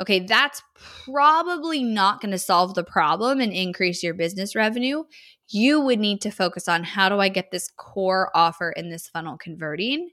Okay, 0.00 0.20
that's 0.20 0.62
probably 1.04 1.82
not 1.82 2.20
going 2.20 2.30
to 2.30 2.38
solve 2.38 2.74
the 2.74 2.84
problem 2.84 3.40
and 3.40 3.52
increase 3.52 4.02
your 4.02 4.14
business 4.14 4.54
revenue. 4.54 5.04
You 5.48 5.80
would 5.80 5.98
need 5.98 6.20
to 6.22 6.30
focus 6.30 6.68
on 6.68 6.84
how 6.84 7.08
do 7.08 7.18
I 7.18 7.28
get 7.28 7.50
this 7.50 7.68
core 7.76 8.30
offer 8.34 8.70
in 8.70 8.90
this 8.90 9.08
funnel 9.08 9.36
converting? 9.36 10.10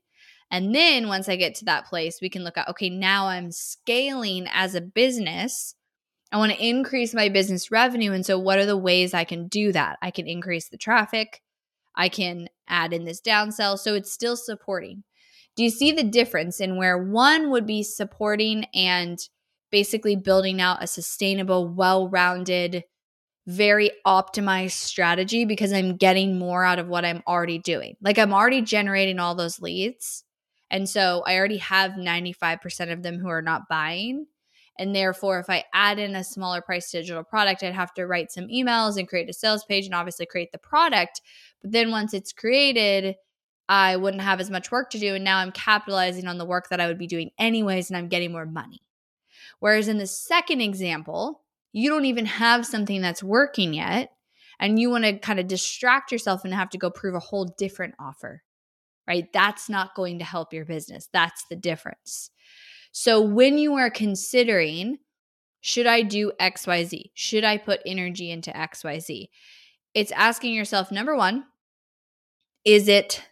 And 0.49 0.73
then 0.73 1.07
once 1.07 1.29
I 1.29 1.35
get 1.35 1.55
to 1.55 1.65
that 1.65 1.85
place, 1.85 2.19
we 2.21 2.29
can 2.29 2.43
look 2.43 2.57
at 2.57 2.69
okay, 2.69 2.89
now 2.89 3.27
I'm 3.27 3.51
scaling 3.51 4.47
as 4.51 4.75
a 4.75 4.81
business. 4.81 5.75
I 6.31 6.37
want 6.37 6.51
to 6.51 6.65
increase 6.65 7.13
my 7.13 7.29
business 7.29 7.71
revenue. 7.71 8.11
And 8.11 8.25
so, 8.25 8.39
what 8.39 8.59
are 8.59 8.65
the 8.65 8.77
ways 8.77 9.13
I 9.13 9.23
can 9.23 9.47
do 9.47 9.71
that? 9.71 9.97
I 10.01 10.11
can 10.11 10.27
increase 10.27 10.69
the 10.69 10.77
traffic, 10.77 11.41
I 11.95 12.09
can 12.09 12.49
add 12.67 12.93
in 12.93 13.05
this 13.05 13.21
downsell. 13.21 13.77
So, 13.77 13.93
it's 13.93 14.11
still 14.11 14.37
supporting. 14.37 15.03
Do 15.57 15.63
you 15.63 15.69
see 15.71 15.91
the 15.91 16.03
difference 16.03 16.61
in 16.61 16.77
where 16.77 16.97
one 16.97 17.49
would 17.49 17.65
be 17.65 17.81
supporting 17.81 18.65
and 18.75 19.19
basically 19.71 20.15
building 20.15 20.61
out 20.61 20.83
a 20.83 20.87
sustainable, 20.87 21.67
well 21.67 22.07
rounded, 22.09 22.83
very 23.47 23.89
optimized 24.05 24.71
strategy 24.71 25.45
because 25.45 25.73
I'm 25.73 25.97
getting 25.97 26.37
more 26.37 26.63
out 26.63 26.77
of 26.77 26.87
what 26.87 27.05
I'm 27.05 27.23
already 27.27 27.57
doing? 27.57 27.95
Like 28.01 28.19
I'm 28.19 28.33
already 28.33 28.61
generating 28.61 29.19
all 29.19 29.33
those 29.33 29.59
leads. 29.59 30.23
And 30.69 30.87
so 30.87 31.23
I 31.25 31.37
already 31.37 31.57
have 31.57 31.91
95% 31.91 32.93
of 32.93 33.01
them 33.01 33.17
who 33.17 33.29
are 33.29 33.41
not 33.41 33.63
buying. 33.67 34.27
And 34.77 34.95
therefore, 34.95 35.39
if 35.39 35.49
I 35.49 35.63
add 35.73 35.97
in 35.97 36.15
a 36.15 36.23
smaller 36.23 36.61
price 36.61 36.91
digital 36.91 37.23
product, 37.23 37.63
I'd 37.63 37.73
have 37.73 37.95
to 37.95 38.05
write 38.05 38.31
some 38.31 38.47
emails 38.47 38.97
and 38.97 39.07
create 39.07 39.29
a 39.29 39.33
sales 39.33 39.65
page 39.65 39.85
and 39.85 39.95
obviously 39.95 40.27
create 40.27 40.51
the 40.51 40.59
product. 40.59 41.21
But 41.63 41.71
then 41.71 41.89
once 41.89 42.13
it's 42.13 42.31
created, 42.31 43.15
I 43.69 43.97
wouldn't 43.97 44.23
have 44.23 44.39
as 44.39 44.49
much 44.49 44.71
work 44.71 44.89
to 44.91 44.99
do. 44.99 45.15
And 45.15 45.23
now 45.23 45.39
I'm 45.39 45.51
capitalizing 45.51 46.27
on 46.27 46.37
the 46.37 46.45
work 46.45 46.69
that 46.69 46.79
I 46.79 46.87
would 46.87 46.97
be 46.97 47.07
doing 47.07 47.31
anyways, 47.37 47.89
and 47.89 47.97
I'm 47.97 48.07
getting 48.07 48.31
more 48.31 48.45
money. 48.45 48.81
Whereas 49.59 49.87
in 49.87 49.97
the 49.97 50.07
second 50.07 50.61
example, 50.61 51.43
you 51.73 51.89
don't 51.89 52.05
even 52.05 52.25
have 52.25 52.65
something 52.65 53.01
that's 53.01 53.23
working 53.23 53.73
yet, 53.73 54.11
and 54.59 54.79
you 54.79 54.89
want 54.89 55.03
to 55.03 55.19
kind 55.19 55.39
of 55.39 55.47
distract 55.47 56.11
yourself 56.11 56.43
and 56.43 56.53
have 56.53 56.69
to 56.71 56.77
go 56.77 56.89
prove 56.89 57.15
a 57.15 57.19
whole 57.19 57.53
different 57.57 57.95
offer, 57.99 58.41
right? 59.07 59.31
That's 59.33 59.69
not 59.69 59.95
going 59.95 60.19
to 60.19 60.25
help 60.25 60.53
your 60.53 60.65
business. 60.65 61.09
That's 61.11 61.43
the 61.49 61.55
difference. 61.55 62.31
So 62.91 63.21
when 63.21 63.57
you 63.57 63.75
are 63.75 63.91
considering, 63.91 64.97
should 65.61 65.87
I 65.87 66.01
do 66.01 66.31
XYZ? 66.39 67.11
Should 67.13 67.43
I 67.43 67.57
put 67.57 67.81
energy 67.85 68.31
into 68.31 68.51
XYZ? 68.51 69.27
It's 69.93 70.11
asking 70.13 70.53
yourself 70.53 70.91
number 70.91 71.15
one, 71.15 71.43
is 72.63 72.87
it 72.87 73.23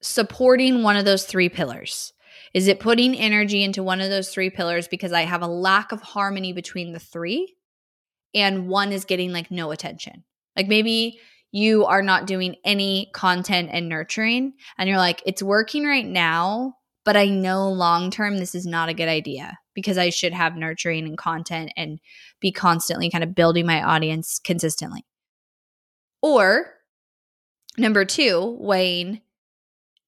supporting 0.00 0.82
one 0.82 0.96
of 0.96 1.04
those 1.04 1.24
three 1.24 1.48
pillars? 1.48 2.12
Is 2.54 2.68
it 2.68 2.80
putting 2.80 3.14
energy 3.16 3.62
into 3.62 3.82
one 3.82 4.00
of 4.00 4.10
those 4.10 4.30
three 4.30 4.50
pillars 4.50 4.88
because 4.88 5.12
I 5.12 5.22
have 5.22 5.42
a 5.42 5.46
lack 5.46 5.92
of 5.92 6.00
harmony 6.00 6.52
between 6.52 6.92
the 6.92 6.98
three 6.98 7.56
and 8.34 8.68
one 8.68 8.92
is 8.92 9.04
getting 9.04 9.32
like 9.32 9.50
no 9.50 9.70
attention? 9.70 10.24
Like 10.56 10.68
maybe 10.68 11.20
you 11.52 11.84
are 11.86 12.02
not 12.02 12.26
doing 12.26 12.56
any 12.64 13.10
content 13.14 13.70
and 13.72 13.88
nurturing 13.88 14.54
and 14.76 14.88
you're 14.88 14.98
like, 14.98 15.22
it's 15.26 15.42
working 15.42 15.84
right 15.84 16.06
now, 16.06 16.74
but 17.04 17.16
I 17.16 17.26
know 17.26 17.68
long 17.68 18.10
term 18.10 18.38
this 18.38 18.54
is 18.54 18.66
not 18.66 18.88
a 18.88 18.94
good 18.94 19.08
idea 19.08 19.58
because 19.74 19.98
I 19.98 20.10
should 20.10 20.32
have 20.32 20.56
nurturing 20.56 21.06
and 21.06 21.16
content 21.16 21.72
and 21.76 22.00
be 22.40 22.50
constantly 22.50 23.10
kind 23.10 23.24
of 23.24 23.34
building 23.34 23.66
my 23.66 23.82
audience 23.82 24.40
consistently. 24.42 25.06
Or 26.20 26.74
number 27.76 28.04
two, 28.04 28.56
weighing 28.58 29.20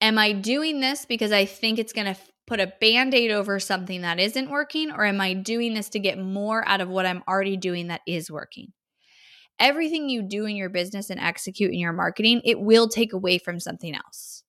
am 0.01 0.19
I 0.19 0.33
doing 0.33 0.81
this 0.81 1.05
because 1.05 1.33
I 1.33 1.45
think 1.45 1.79
it's 1.79 1.93
going 1.93 2.13
to 2.13 2.21
put 2.47 2.61
a 2.61 2.73
band 2.81 3.15
aid 3.15 3.31
over 3.31 3.61
something 3.61 4.03
that 4.03 4.19
isn't 4.19 4.51
working, 4.51 4.91
or 4.91 5.05
am 5.05 5.21
I 5.21 5.35
doing 5.35 5.75
this 5.75 5.89
to 5.91 6.01
get 6.01 6.19
more 6.19 6.67
out 6.67 6.81
of 6.81 6.89
what 6.89 7.07
I'm 7.07 7.23
already 7.29 7.57
doing 7.57 7.89
that 7.89 8.01
is 8.07 8.31
working? 8.31 8.73
Everything 9.59 10.09
you 10.09 10.23
do 10.23 10.47
in 10.47 10.57
your 10.57 10.71
business 10.71 11.11
and 11.11 11.21
execute 11.21 11.73
in 11.73 11.79
your 11.79 11.93
marketing, 11.93 12.41
it 12.45 12.61
will 12.61 12.89
take 12.89 13.13
away 13.13 13.39
from 13.39 13.61
something 13.61 13.95
else 13.95 14.43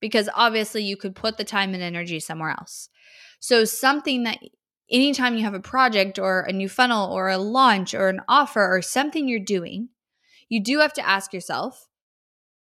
because 0.00 0.28
obviously 0.34 0.82
you 0.82 0.96
could 0.96 1.14
put 1.14 1.38
the 1.38 1.44
time 1.44 1.74
and 1.74 1.82
energy 1.82 2.20
somewhere 2.20 2.50
else. 2.50 2.88
So, 3.40 3.64
something 3.64 4.24
that 4.24 4.38
anytime 4.90 5.36
you 5.36 5.44
have 5.44 5.54
a 5.54 5.60
project 5.60 6.18
or 6.18 6.42
a 6.42 6.52
new 6.52 6.68
funnel 6.68 7.12
or 7.12 7.28
a 7.28 7.38
launch 7.38 7.94
or 7.94 8.08
an 8.08 8.20
offer 8.28 8.76
or 8.76 8.82
something 8.82 9.28
you're 9.28 9.40
doing, 9.40 9.88
you 10.48 10.62
do 10.62 10.80
have 10.80 10.92
to 10.94 11.08
ask 11.08 11.32
yourself, 11.32 11.88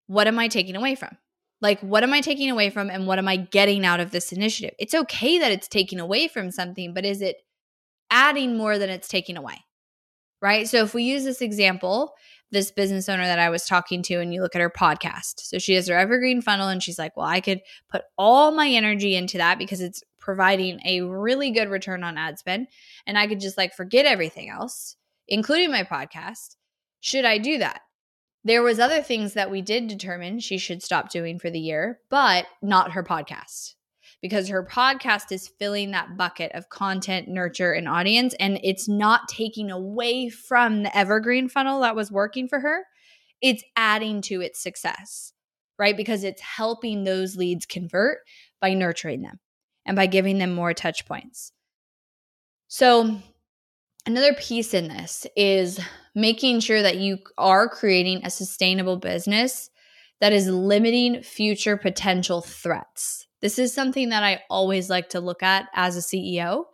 what 0.07 0.27
am 0.27 0.39
I 0.39 0.49
taking 0.49 0.77
away 0.77 0.95
from? 0.95 1.19
Like, 1.63 1.81
what 1.81 2.03
am 2.03 2.13
I 2.13 2.21
taking 2.21 2.51
away 2.51 2.71
from 2.71 2.91
and 2.91 3.07
what 3.07 3.19
am 3.19 3.29
I 3.29 3.37
getting 3.37 3.87
out 3.87 4.01
of 4.01 4.11
this 4.11 4.33
initiative? 4.33 4.75
It's 4.79 4.95
okay 4.95 5.39
that 5.39 5.53
it's 5.53 5.69
taking 5.69 6.01
away 6.01 6.27
from 6.29 6.51
something, 6.51 6.93
but 6.93 7.07
is 7.07 7.23
it 7.23 7.37
adding 8.11 8.57
more 8.59 8.79
than 8.79 8.91
it's 8.91 9.09
taking 9.09 9.37
away? 9.37 9.65
Right. 10.43 10.69
So, 10.69 10.83
if 10.83 10.93
we 10.93 11.05
use 11.05 11.23
this 11.23 11.41
example, 11.41 12.15
this 12.51 12.73
business 12.73 13.09
owner 13.09 13.25
that 13.25 13.39
I 13.39 13.49
was 13.49 13.65
talking 13.65 14.03
to, 14.03 14.17
and 14.17 14.35
you 14.35 14.43
look 14.43 14.57
at 14.57 14.61
her 14.61 14.71
podcast. 14.71 15.35
So, 15.37 15.61
she 15.61 15.75
has 15.75 15.87
her 15.87 15.97
evergreen 15.97 16.43
funnel, 16.43 16.67
and 16.67 16.83
she's 16.83 16.99
like, 16.99 17.17
Well, 17.17 17.27
I 17.27 17.41
could 17.41 17.61
put 17.89 18.03
all 18.19 18.51
my 18.51 18.69
energy 18.69 19.15
into 19.15 19.39
that 19.39 19.57
because 19.57 19.81
it's 19.81 20.03
providing 20.19 20.81
a 20.85 21.03
really 21.03 21.53
good 21.53 21.69
return 21.69 22.03
on 22.03 22.19
ad 22.19 22.41
spend. 22.41 22.67
And 23.07 23.17
I 23.17 23.29
could 23.29 23.41
just 23.41 23.57
like 23.57 23.73
forget 23.75 24.05
everything 24.05 24.51
else, 24.51 24.97
including 25.29 25.71
my 25.71 25.85
podcast. 25.85 26.57
Should 27.01 27.25
I 27.25 27.39
do 27.39 27.59
that? 27.59 27.83
There 28.45 28.63
was 28.63 28.81
other 28.81 29.03
things 29.03 29.35
that 29.35 29.51
we 29.51 29.63
did 29.63 29.87
determine 29.87 30.41
she 30.41 30.59
should 30.59 30.83
stop 30.83 31.11
doing 31.11 31.39
for 31.39 31.49
the 31.51 31.61
year, 31.61 32.01
but 32.11 32.47
not 32.61 32.93
her 32.93 33.05
podcast. 33.05 33.75
Because 34.21 34.49
her 34.49 34.65
podcast 34.65 35.31
is 35.31 35.53
filling 35.59 35.93
that 35.93 36.17
bucket 36.17 36.53
of 36.53 36.69
content, 36.69 37.29
nurture, 37.29 37.73
and 37.73 37.89
audience, 37.89 38.35
and 38.39 38.59
it's 38.63 38.89
not 38.89 39.29
taking 39.29 39.71
away 39.71 40.29
from 40.29 40.83
the 40.83 40.97
evergreen 40.97 41.49
funnel 41.49 41.81
that 41.81 41.97
was 41.97 42.11
working 42.11 42.49
for 42.49 42.61
her. 42.61 42.85
It's 43.41 43.65
adding 43.77 44.23
to 44.23 44.41
its 44.41 44.63
success, 44.63 45.33
right? 45.79 45.97
Because 45.97 46.23
it's 46.25 46.41
helping 46.41 47.05
those 47.05 47.37
leads 47.37 47.67
convert 47.67 48.19
by 48.61 48.75
nurturing 48.75 49.23
them 49.23 49.41
and 49.85 49.97
by 49.97 50.07
giving 50.07 50.39
them 50.39 50.55
more 50.55 50.75
touch 50.75 51.07
points. 51.07 51.53
So, 52.69 53.19
another 54.07 54.35
piece 54.35 54.75
in 54.75 54.89
this 54.89 55.27
is 55.37 55.81
making 56.15 56.61
sure 56.61 56.83
that 56.83 56.99
you 56.99 57.19
are 57.39 57.69
creating 57.69 58.23
a 58.25 58.31
sustainable 58.31 58.97
business 58.97 59.71
that 60.21 60.33
is 60.33 60.47
limiting 60.47 61.23
future 61.23 61.77
potential 61.77 62.41
threats. 62.41 63.27
This 63.41 63.59
is 63.59 63.75
something 63.75 64.11
that 64.11 64.23
I 64.23 64.43
always 64.49 64.89
like 64.89 65.09
to 65.11 65.21
look 65.21 65.43
at 65.43 65.67
as 65.75 65.97
a 65.97 66.01
CEO 66.01 66.65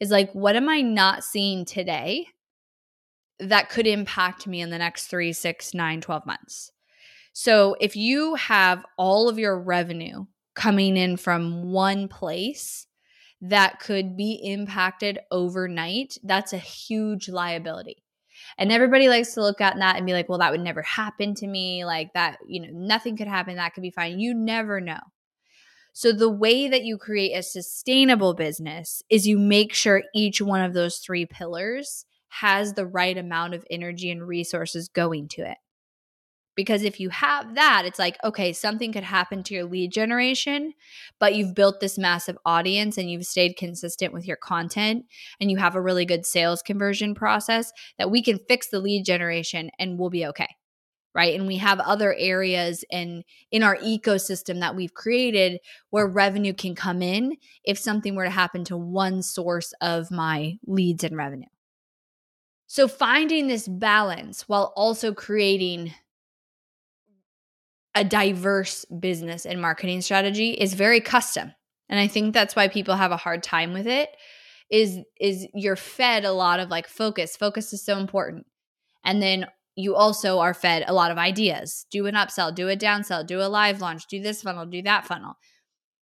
is 0.00 0.10
like, 0.10 0.32
what 0.32 0.56
am 0.56 0.68
I 0.68 0.80
not 0.80 1.22
seeing 1.22 1.64
today 1.64 2.26
that 3.38 3.70
could 3.70 3.86
impact 3.86 4.48
me 4.48 4.60
in 4.60 4.70
the 4.70 4.78
next 4.78 5.06
three, 5.06 5.32
six, 5.32 5.74
nine, 5.74 6.00
12 6.00 6.26
months? 6.26 6.72
So 7.32 7.76
if 7.80 7.94
you 7.94 8.34
have 8.34 8.84
all 8.96 9.28
of 9.28 9.38
your 9.38 9.60
revenue 9.60 10.24
coming 10.56 10.96
in 10.96 11.16
from 11.16 11.70
one 11.70 12.08
place, 12.08 12.87
that 13.40 13.80
could 13.80 14.16
be 14.16 14.40
impacted 14.42 15.18
overnight, 15.30 16.18
that's 16.22 16.52
a 16.52 16.58
huge 16.58 17.28
liability. 17.28 18.02
And 18.56 18.72
everybody 18.72 19.08
likes 19.08 19.34
to 19.34 19.42
look 19.42 19.60
at 19.60 19.76
that 19.78 19.96
and 19.96 20.06
be 20.06 20.12
like, 20.12 20.28
well, 20.28 20.38
that 20.38 20.50
would 20.50 20.60
never 20.60 20.82
happen 20.82 21.34
to 21.36 21.46
me. 21.46 21.84
Like 21.84 22.12
that, 22.14 22.38
you 22.46 22.60
know, 22.60 22.68
nothing 22.72 23.16
could 23.16 23.28
happen. 23.28 23.56
That 23.56 23.74
could 23.74 23.82
be 23.82 23.90
fine. 23.90 24.18
You 24.18 24.34
never 24.34 24.80
know. 24.80 25.00
So, 25.92 26.12
the 26.12 26.30
way 26.30 26.68
that 26.68 26.84
you 26.84 26.96
create 26.96 27.32
a 27.32 27.42
sustainable 27.42 28.34
business 28.34 29.02
is 29.10 29.26
you 29.26 29.38
make 29.38 29.72
sure 29.72 30.04
each 30.14 30.40
one 30.40 30.60
of 30.60 30.72
those 30.72 30.98
three 30.98 31.26
pillars 31.26 32.04
has 32.28 32.74
the 32.74 32.86
right 32.86 33.18
amount 33.18 33.54
of 33.54 33.64
energy 33.70 34.10
and 34.10 34.26
resources 34.26 34.88
going 34.88 35.28
to 35.28 35.42
it. 35.42 35.58
Because 36.58 36.82
if 36.82 36.98
you 36.98 37.08
have 37.10 37.54
that, 37.54 37.84
it's 37.86 38.00
like, 38.00 38.16
okay, 38.24 38.52
something 38.52 38.92
could 38.92 39.04
happen 39.04 39.44
to 39.44 39.54
your 39.54 39.62
lead 39.62 39.92
generation, 39.92 40.74
but 41.20 41.36
you've 41.36 41.54
built 41.54 41.78
this 41.78 41.96
massive 41.96 42.36
audience 42.44 42.98
and 42.98 43.08
you've 43.08 43.26
stayed 43.26 43.56
consistent 43.56 44.12
with 44.12 44.26
your 44.26 44.38
content 44.38 45.04
and 45.40 45.52
you 45.52 45.56
have 45.58 45.76
a 45.76 45.80
really 45.80 46.04
good 46.04 46.26
sales 46.26 46.60
conversion 46.60 47.14
process 47.14 47.70
that 47.96 48.10
we 48.10 48.24
can 48.24 48.40
fix 48.48 48.70
the 48.70 48.80
lead 48.80 49.04
generation 49.04 49.70
and 49.78 50.00
we'll 50.00 50.10
be 50.10 50.26
okay. 50.26 50.48
Right. 51.14 51.38
And 51.38 51.46
we 51.46 51.58
have 51.58 51.78
other 51.78 52.12
areas 52.18 52.84
in 52.90 53.22
in 53.52 53.62
our 53.62 53.76
ecosystem 53.76 54.58
that 54.58 54.74
we've 54.74 54.94
created 54.94 55.60
where 55.90 56.08
revenue 56.08 56.54
can 56.54 56.74
come 56.74 57.02
in 57.02 57.36
if 57.62 57.78
something 57.78 58.16
were 58.16 58.24
to 58.24 58.30
happen 58.30 58.64
to 58.64 58.76
one 58.76 59.22
source 59.22 59.72
of 59.80 60.10
my 60.10 60.58
leads 60.66 61.04
and 61.04 61.16
revenue. 61.16 61.46
So 62.66 62.88
finding 62.88 63.46
this 63.46 63.68
balance 63.68 64.48
while 64.48 64.72
also 64.74 65.14
creating 65.14 65.94
a 67.94 68.04
diverse 68.04 68.84
business 68.86 69.46
and 69.46 69.60
marketing 69.60 70.00
strategy 70.00 70.50
is 70.50 70.74
very 70.74 71.00
custom. 71.00 71.52
And 71.88 71.98
I 71.98 72.06
think 72.06 72.34
that's 72.34 72.54
why 72.54 72.68
people 72.68 72.96
have 72.96 73.12
a 73.12 73.16
hard 73.16 73.42
time 73.42 73.72
with 73.72 73.86
it 73.86 74.10
is 74.70 74.98
is 75.18 75.46
you're 75.54 75.76
fed 75.76 76.24
a 76.24 76.32
lot 76.32 76.60
of 76.60 76.68
like 76.68 76.86
focus. 76.86 77.36
Focus 77.36 77.72
is 77.72 77.84
so 77.84 77.98
important. 77.98 78.46
And 79.04 79.22
then 79.22 79.46
you 79.76 79.94
also 79.94 80.40
are 80.40 80.54
fed 80.54 80.84
a 80.86 80.92
lot 80.92 81.10
of 81.10 81.18
ideas. 81.18 81.86
Do 81.90 82.06
an 82.06 82.14
upsell, 82.14 82.54
do 82.54 82.68
a 82.68 82.76
downsell, 82.76 83.26
do 83.26 83.40
a 83.40 83.48
live 83.48 83.80
launch, 83.80 84.06
do 84.08 84.20
this 84.20 84.42
funnel, 84.42 84.66
do 84.66 84.82
that 84.82 85.06
funnel. 85.06 85.34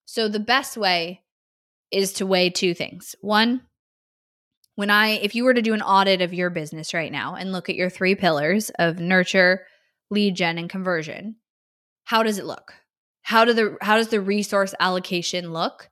So 0.05 0.27
the 0.27 0.39
best 0.39 0.77
way 0.77 1.21
is 1.91 2.13
to 2.13 2.25
weigh 2.25 2.49
two 2.49 2.73
things. 2.73 3.15
One, 3.21 3.61
when 4.75 4.89
I 4.89 5.09
if 5.09 5.35
you 5.35 5.43
were 5.43 5.53
to 5.53 5.61
do 5.61 5.73
an 5.73 5.81
audit 5.81 6.21
of 6.21 6.33
your 6.33 6.49
business 6.49 6.93
right 6.93 7.11
now 7.11 7.35
and 7.35 7.51
look 7.51 7.69
at 7.69 7.75
your 7.75 7.89
three 7.89 8.15
pillars 8.15 8.71
of 8.79 8.99
nurture, 8.99 9.65
lead 10.09 10.35
gen 10.35 10.57
and 10.57 10.69
conversion, 10.69 11.35
how 12.05 12.23
does 12.23 12.37
it 12.37 12.45
look? 12.45 12.73
How 13.23 13.45
do 13.45 13.53
the 13.53 13.77
how 13.81 13.97
does 13.97 14.09
the 14.09 14.21
resource 14.21 14.73
allocation 14.79 15.51
look 15.51 15.89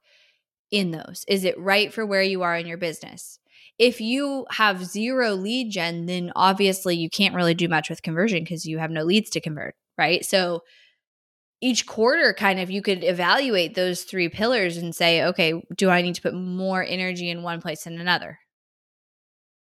in 0.72 0.92
those? 0.92 1.26
Is 1.28 1.44
it 1.44 1.60
right 1.60 1.94
for 1.94 2.06
where 2.06 2.24
you 2.24 2.44
are 2.44 2.56
in 2.56 2.68
your 2.68 2.78
business? 2.78 3.40
If 3.80 4.00
you 4.00 4.46
have 4.52 4.86
zero 4.86 5.34
lead 5.34 5.72
gen, 5.72 6.06
then 6.06 6.32
obviously 6.36 6.96
you 6.96 7.10
can't 7.10 7.36
really 7.36 7.56
do 7.56 7.68
much 7.68 7.90
with 7.90 8.04
conversion 8.04 8.44
because 8.44 8.66
you 8.66 8.78
have 8.78 8.92
no 8.92 9.04
leads 9.04 9.32
to 9.32 9.42
convert, 9.42 9.76
right? 9.98 10.24
So 10.24 10.62
each 11.60 11.88
quarter 11.88 12.34
kind 12.34 12.60
of 12.60 12.70
you 12.70 12.82
could 12.82 13.04
evaluate 13.04 13.74
those 13.74 14.04
three 14.04 14.30
pillars 14.30 14.78
and 14.78 14.94
say, 14.94 15.24
okay, 15.24 15.54
do 15.76 15.90
I 15.90 16.02
need 16.02 16.16
to 16.16 16.22
put 16.22 16.36
more 16.36 16.84
energy 16.84 17.30
in 17.30 17.42
one 17.42 17.62
place 17.62 17.86
than 17.86 18.00
another? 18.00 18.40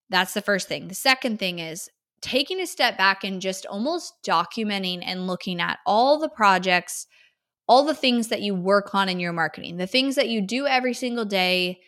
That's 0.10 0.34
the 0.34 0.42
first 0.42 0.68
thing. 0.68 0.88
The 0.88 0.96
second 0.96 1.38
thing 1.38 1.60
is 1.60 1.90
taking 2.22 2.60
a 2.60 2.68
step 2.68 2.98
back 2.98 3.24
and 3.24 3.42
just 3.42 3.66
almost 3.66 4.14
documenting 4.26 5.02
and 5.04 5.28
looking 5.28 5.60
at 5.60 5.80
all 5.86 6.20
the 6.20 6.30
projects, 6.30 7.08
all 7.68 7.84
the 7.84 7.96
things 7.96 8.28
that 8.28 8.42
you 8.42 8.54
work 8.54 8.94
on 8.94 9.10
in 9.10 9.20
your 9.20 9.34
marketing, 9.34 9.78
the 9.78 9.88
things 9.88 10.16
that 10.16 10.30
you 10.30 10.42
do 10.46 10.68
every 10.68 10.94
single 10.94 11.26
day 11.26 11.80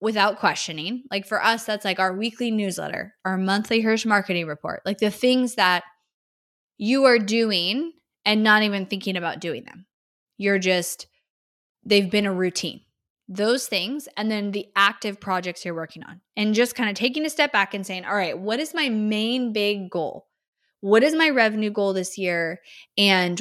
without 0.00 0.38
questioning. 0.38 1.04
Like 1.10 1.26
for 1.26 1.42
us, 1.42 1.64
that's 1.64 1.84
like 1.84 1.98
our 1.98 2.16
weekly 2.16 2.50
newsletter, 2.50 3.14
our 3.24 3.36
monthly 3.36 3.80
Hirsch 3.80 4.06
marketing 4.06 4.46
report, 4.46 4.82
like 4.84 4.98
the 4.98 5.10
things 5.10 5.56
that 5.56 5.84
you 6.78 7.04
are 7.04 7.18
doing 7.18 7.92
and 8.24 8.42
not 8.42 8.62
even 8.62 8.86
thinking 8.86 9.16
about 9.16 9.40
doing 9.40 9.64
them. 9.64 9.86
You're 10.38 10.58
just, 10.58 11.06
they've 11.84 12.10
been 12.10 12.26
a 12.26 12.32
routine. 12.32 12.80
Those 13.32 13.68
things, 13.68 14.08
and 14.16 14.28
then 14.28 14.50
the 14.50 14.66
active 14.74 15.20
projects 15.20 15.64
you're 15.64 15.72
working 15.72 16.02
on, 16.02 16.20
and 16.36 16.52
just 16.52 16.74
kind 16.74 16.90
of 16.90 16.96
taking 16.96 17.24
a 17.24 17.30
step 17.30 17.52
back 17.52 17.74
and 17.74 17.86
saying, 17.86 18.04
all 18.04 18.16
right, 18.16 18.36
what 18.36 18.58
is 18.58 18.74
my 18.74 18.88
main 18.88 19.52
big 19.52 19.88
goal? 19.88 20.26
What 20.80 21.04
is 21.04 21.14
my 21.14 21.30
revenue 21.30 21.70
goal 21.70 21.92
this 21.92 22.18
year? 22.18 22.60
And 22.98 23.40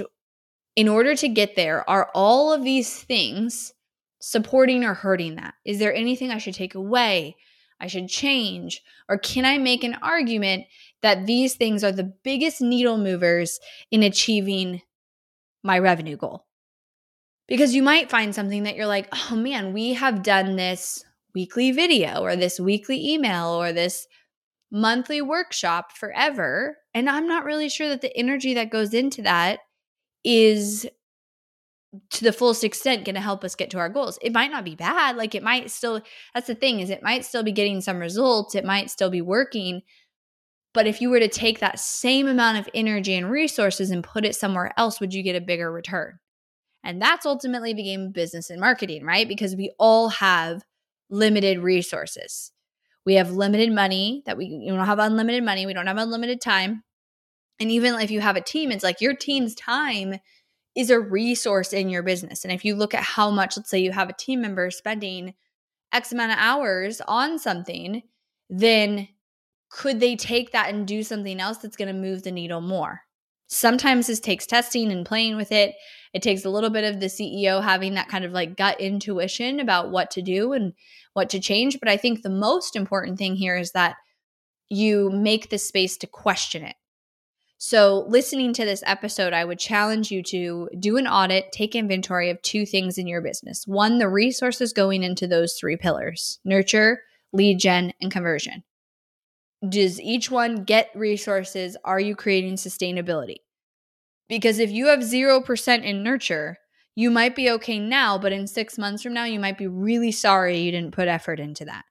in 0.75 0.88
order 0.88 1.15
to 1.15 1.27
get 1.27 1.55
there, 1.55 1.89
are 1.89 2.12
all 2.13 2.53
of 2.53 2.63
these 2.63 3.01
things 3.01 3.74
supporting 4.22 4.84
or 4.84 4.93
hurting 4.93 5.38
that? 5.38 5.55
Is 5.65 5.79
there 5.79 5.93
anything 5.93 6.29
I 6.29 6.38
should 6.38 6.53
take 6.53 6.75
away? 6.75 7.36
I 7.79 7.88
should 7.88 8.10
change? 8.10 8.84
Or 9.08 9.17
can 9.17 9.43
I 9.43 9.58
make 9.58 9.84
an 9.84 9.98
argument 10.03 10.65
that 11.01 11.25
these 11.25 11.55
things 11.55 11.84
are 11.84 11.91
the 11.91 12.13
biggest 12.24 12.62
needle 12.62 12.98
movers 13.00 13.60
in 13.89 14.03
achieving 14.03 14.81
my 15.63 15.79
revenue 15.79 16.17
goal? 16.17 16.46
Because 17.50 17.74
you 17.74 17.82
might 17.82 18.12
find 18.12 18.34
something 18.34 18.63
that 18.63 18.75
you're 18.75 18.88
like, 18.88 19.10
oh 19.12 19.36
man, 19.36 19.74
we 19.74 19.94
have 19.96 20.24
done 20.24 20.56
this 20.56 21.03
weekly 21.34 21.72
video 21.72 22.22
or 22.22 22.36
this 22.36 22.60
weekly 22.60 23.13
email 23.13 23.48
or 23.48 23.74
this 23.74 24.08
monthly 24.72 25.20
workshop 25.20 25.91
forever. 25.98 26.77
And 26.94 27.10
I'm 27.10 27.27
not 27.27 27.46
really 27.46 27.68
sure 27.68 27.89
that 27.89 28.01
the 28.01 28.15
energy 28.15 28.53
that 28.53 28.70
goes 28.70 28.94
into 28.94 29.24
that 29.24 29.62
is 30.24 30.88
to 32.12 32.24
the 32.24 32.32
fullest 32.32 32.63
extent 32.63 33.03
going 33.03 33.15
to 33.15 33.22
help 33.22 33.44
us 33.44 33.56
get 33.56 33.72
to 33.72 33.79
our 33.79 33.89
goals. 33.89 34.20
It 34.22 34.32
might 34.32 34.51
not 34.51 34.63
be 34.63 34.75
bad. 34.75 35.15
Like 35.15 35.34
it 35.34 35.41
might 35.41 35.72
still, 35.72 36.01
that's 36.36 36.46
the 36.46 36.53
thing 36.53 36.82
is 36.82 36.91
it 36.91 37.01
might 37.01 37.25
still 37.25 37.41
be 37.41 37.51
getting 37.51 37.82
some 37.82 37.98
results. 37.98 38.53
It 38.53 38.63
might 38.63 38.91
still 38.91 39.10
be 39.10 39.22
working. 39.22 39.82
But 40.72 40.86
if 40.86 41.01
you 41.01 41.10
were 41.10 41.20
to 41.20 41.27
take 41.27 41.60
that 41.60 41.79
same 41.79 42.27
amount 42.27 42.60
of 42.60 42.70
energy 42.75 43.15
and 43.15 43.32
resources 43.32 43.89
and 43.89 44.03
put 44.03 44.24
it 44.24 44.36
somewhere 44.36 44.72
else, 44.77 45.00
would 45.00 45.15
you 45.15 45.24
get 45.24 45.36
a 45.36 45.41
bigger 45.41 45.72
return? 45.72 46.20
And 46.84 47.02
that's 47.02 47.26
ultimately 47.26 47.74
the 47.74 47.84
game 47.84 48.08
of 48.08 48.14
business 48.14 48.50
and 48.50 48.60
marketing, 48.60 49.04
right? 49.04 49.28
Because 49.28 49.56
we 49.56 49.74
all 49.78 50.10
have 50.10 50.64
limited 51.10 51.60
resources. 51.60 52.52
We 53.06 53.16
have 53.16 53.32
limited 53.32 53.72
money 53.72 54.24
that 54.26 54.38
we 54.38 54.46
you 54.46 54.74
don't 54.74 54.86
have 54.86 55.00
unlimited 55.00 55.44
money. 55.44 55.66
We 55.66 55.74
don't 55.74 55.88
have 55.88 55.98
unlimited 55.98 56.42
time. 56.42 56.84
And 57.60 57.72
even 57.72 57.96
if 57.96 58.12
you 58.12 58.22
have 58.22 58.38
a 58.38 58.42
team, 58.42 58.72
it's 58.72 58.84
like 58.84 59.02
your 59.02 59.16
team's 59.16 59.56
time 59.56 60.16
is 60.76 60.90
a 60.90 61.00
resource 61.00 61.74
in 61.74 61.90
your 61.90 62.04
business. 62.04 62.46
And 62.46 62.54
if 62.54 62.64
you 62.64 62.76
look 62.76 62.94
at 62.94 63.04
how 63.04 63.30
much, 63.30 63.58
let's 63.58 63.70
say 63.70 63.80
you 63.80 63.92
have 63.92 64.10
a 64.10 64.14
team 64.14 64.42
member 64.42 64.72
spending 64.72 65.34
X 65.92 66.12
amount 66.12 66.32
of 66.32 66.38
hours 66.40 67.02
on 67.08 67.40
something, 67.40 68.04
then 68.50 69.08
could 69.70 70.00
they 70.00 70.16
take 70.16 70.52
that 70.52 70.74
and 70.74 70.88
do 70.88 71.04
something 71.04 71.40
else 71.40 71.58
that's 71.58 71.76
going 71.76 71.94
to 71.94 71.94
move 71.94 72.24
the 72.24 72.32
needle 72.32 72.62
more? 72.62 73.02
Sometimes 73.48 74.08
this 74.08 74.20
takes 74.20 74.46
testing 74.46 74.92
and 74.92 75.06
playing 75.06 75.36
with 75.36 75.52
it. 75.52 75.76
It 76.13 76.22
takes 76.22 76.46
a 76.46 76.50
little 76.50 76.70
bit 76.70 76.84
of 76.84 77.00
the 77.00 77.06
CEO 77.06 77.63
having 77.63 77.94
that 77.94 78.08
kind 78.08 78.25
of 78.25 78.32
like 78.32 78.58
gut 78.58 78.80
intuition 78.80 79.60
about 79.60 79.92
what 79.92 80.12
to 80.12 80.22
do 80.22 80.54
and 80.54 80.74
what 81.13 81.30
to 81.30 81.39
change. 81.39 81.80
But 81.80 81.89
I 81.89 81.98
think 81.98 82.22
the 82.22 82.30
most 82.30 82.75
important 82.75 83.18
thing 83.18 83.36
here 83.36 83.56
is 83.56 83.72
that 83.74 83.96
you 84.70 85.10
make 85.10 85.50
the 85.50 85.58
space 85.58 85.98
to 85.98 86.08
question 86.08 86.63
it. 86.63 86.75
So, 87.62 88.06
listening 88.08 88.54
to 88.54 88.63
this 88.63 88.84
episode, 88.86 89.34
I 89.34 89.44
would 89.44 89.60
challenge 89.60 90.12
you 90.12 90.24
to 90.24 90.70
do 90.80 90.96
an 90.96 91.08
audit, 91.08 91.51
take 91.51 91.75
inventory 91.75 92.30
of 92.30 92.42
two 92.42 92.66
things 92.66 92.98
in 92.98 93.06
your 93.06 93.22
business. 93.22 93.68
One, 93.68 93.98
the 93.98 94.08
resources 94.08 94.72
going 94.72 95.04
into 95.04 95.28
those 95.28 95.56
three 95.60 95.75
pillars 95.75 96.39
nurture, 96.46 97.01
lead 97.34 97.60
gen, 97.60 97.92
and 98.00 98.12
conversion. 98.12 98.63
Does 99.68 100.00
each 100.00 100.32
one 100.32 100.63
get 100.63 100.89
resources? 100.96 101.75
Are 101.84 102.00
you 102.00 102.16
creating 102.16 102.56
sustainability? 102.56 103.39
Because 104.30 104.60
if 104.60 104.72
you 104.72 104.88
have 104.88 105.00
0% 105.00 105.84
in 105.84 106.04
nurture, 106.04 106.58
you 106.96 107.10
might 107.10 107.36
be 107.36 107.50
okay 107.50 107.80
now, 107.80 108.18
but 108.18 108.32
in 108.32 108.48
six 108.48 108.78
months 108.78 109.04
from 109.04 109.14
now, 109.14 109.26
you 109.26 109.40
might 109.40 109.58
be 109.58 109.68
really 109.68 110.12
sorry 110.12 110.60
you 110.60 110.72
didn't 110.72 110.94
put 110.94 111.08
effort 111.08 111.39
into 111.39 111.65
that. 111.65 111.84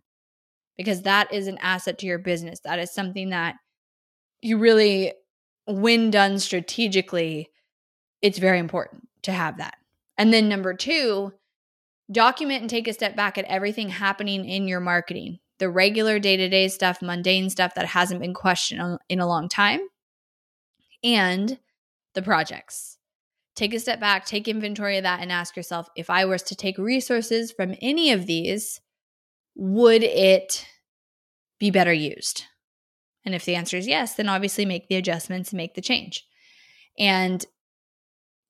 Because 0.77 1.03
that 1.03 1.33
is 1.33 1.49
an 1.49 1.59
asset 1.61 1.99
to 1.99 2.07
your 2.07 2.19
business. 2.19 2.61
That 2.61 2.79
is 2.79 2.95
something 2.95 3.31
that 3.31 3.57
you 4.41 4.59
really 4.59 5.13
when 5.67 6.11
done 6.11 6.39
strategically, 6.39 7.51
it's 8.23 8.39
very 8.39 8.59
important 8.59 9.07
to 9.23 9.33
have 9.33 9.59
that. 9.59 9.77
And 10.17 10.33
then 10.33 10.49
number 10.49 10.73
two, 10.73 11.33
document 12.11 12.63
and 12.63 12.71
take 12.71 12.89
a 12.89 12.93
step 12.93 13.15
back 13.15 13.37
at 13.37 13.45
everything 13.45 13.91
happening 13.91 14.45
in 14.47 14.67
your 14.67 14.81
marketing 14.81 15.39
the 15.59 15.69
regular 15.69 16.19
day 16.19 16.37
to 16.37 16.49
day 16.49 16.69
stuff, 16.69 17.03
mundane 17.03 17.51
stuff 17.51 17.75
that 17.75 17.87
hasn't 17.87 18.21
been 18.21 18.33
questioned 18.33 18.99
in 19.09 19.21
a 19.21 19.27
long 19.27 19.49
time, 19.49 19.81
and 21.03 21.59
the 22.19 22.25
projects. 22.25 22.99
Take 23.55 23.75
a 23.75 23.81
step 23.81 24.01
back, 24.01 24.27
take 24.27 24.49
inventory 24.49 24.97
of 24.97 25.05
that, 25.05 25.21
and 25.21 25.31
ask 25.31 25.57
yourself 25.57 25.89
if 25.97 26.11
I 26.11 26.25
was 26.25 26.43
to 26.45 26.57
take 26.57 26.79
resources 26.79 27.53
from 27.53 27.77
any 27.81 28.11
of 28.13 28.27
these, 28.27 28.81
would 29.55 30.03
it 30.03 30.67
be 31.61 31.71
better 31.71 31.93
used? 31.93 32.45
And 33.25 33.35
if 33.35 33.45
the 33.45 33.55
answer 33.55 33.77
is 33.77 33.87
yes, 33.87 34.15
then 34.15 34.29
obviously 34.29 34.65
make 34.65 34.89
the 34.89 34.97
adjustments 34.97 35.53
make 35.53 35.75
the 35.75 35.81
change. 35.81 36.27
And 36.99 37.45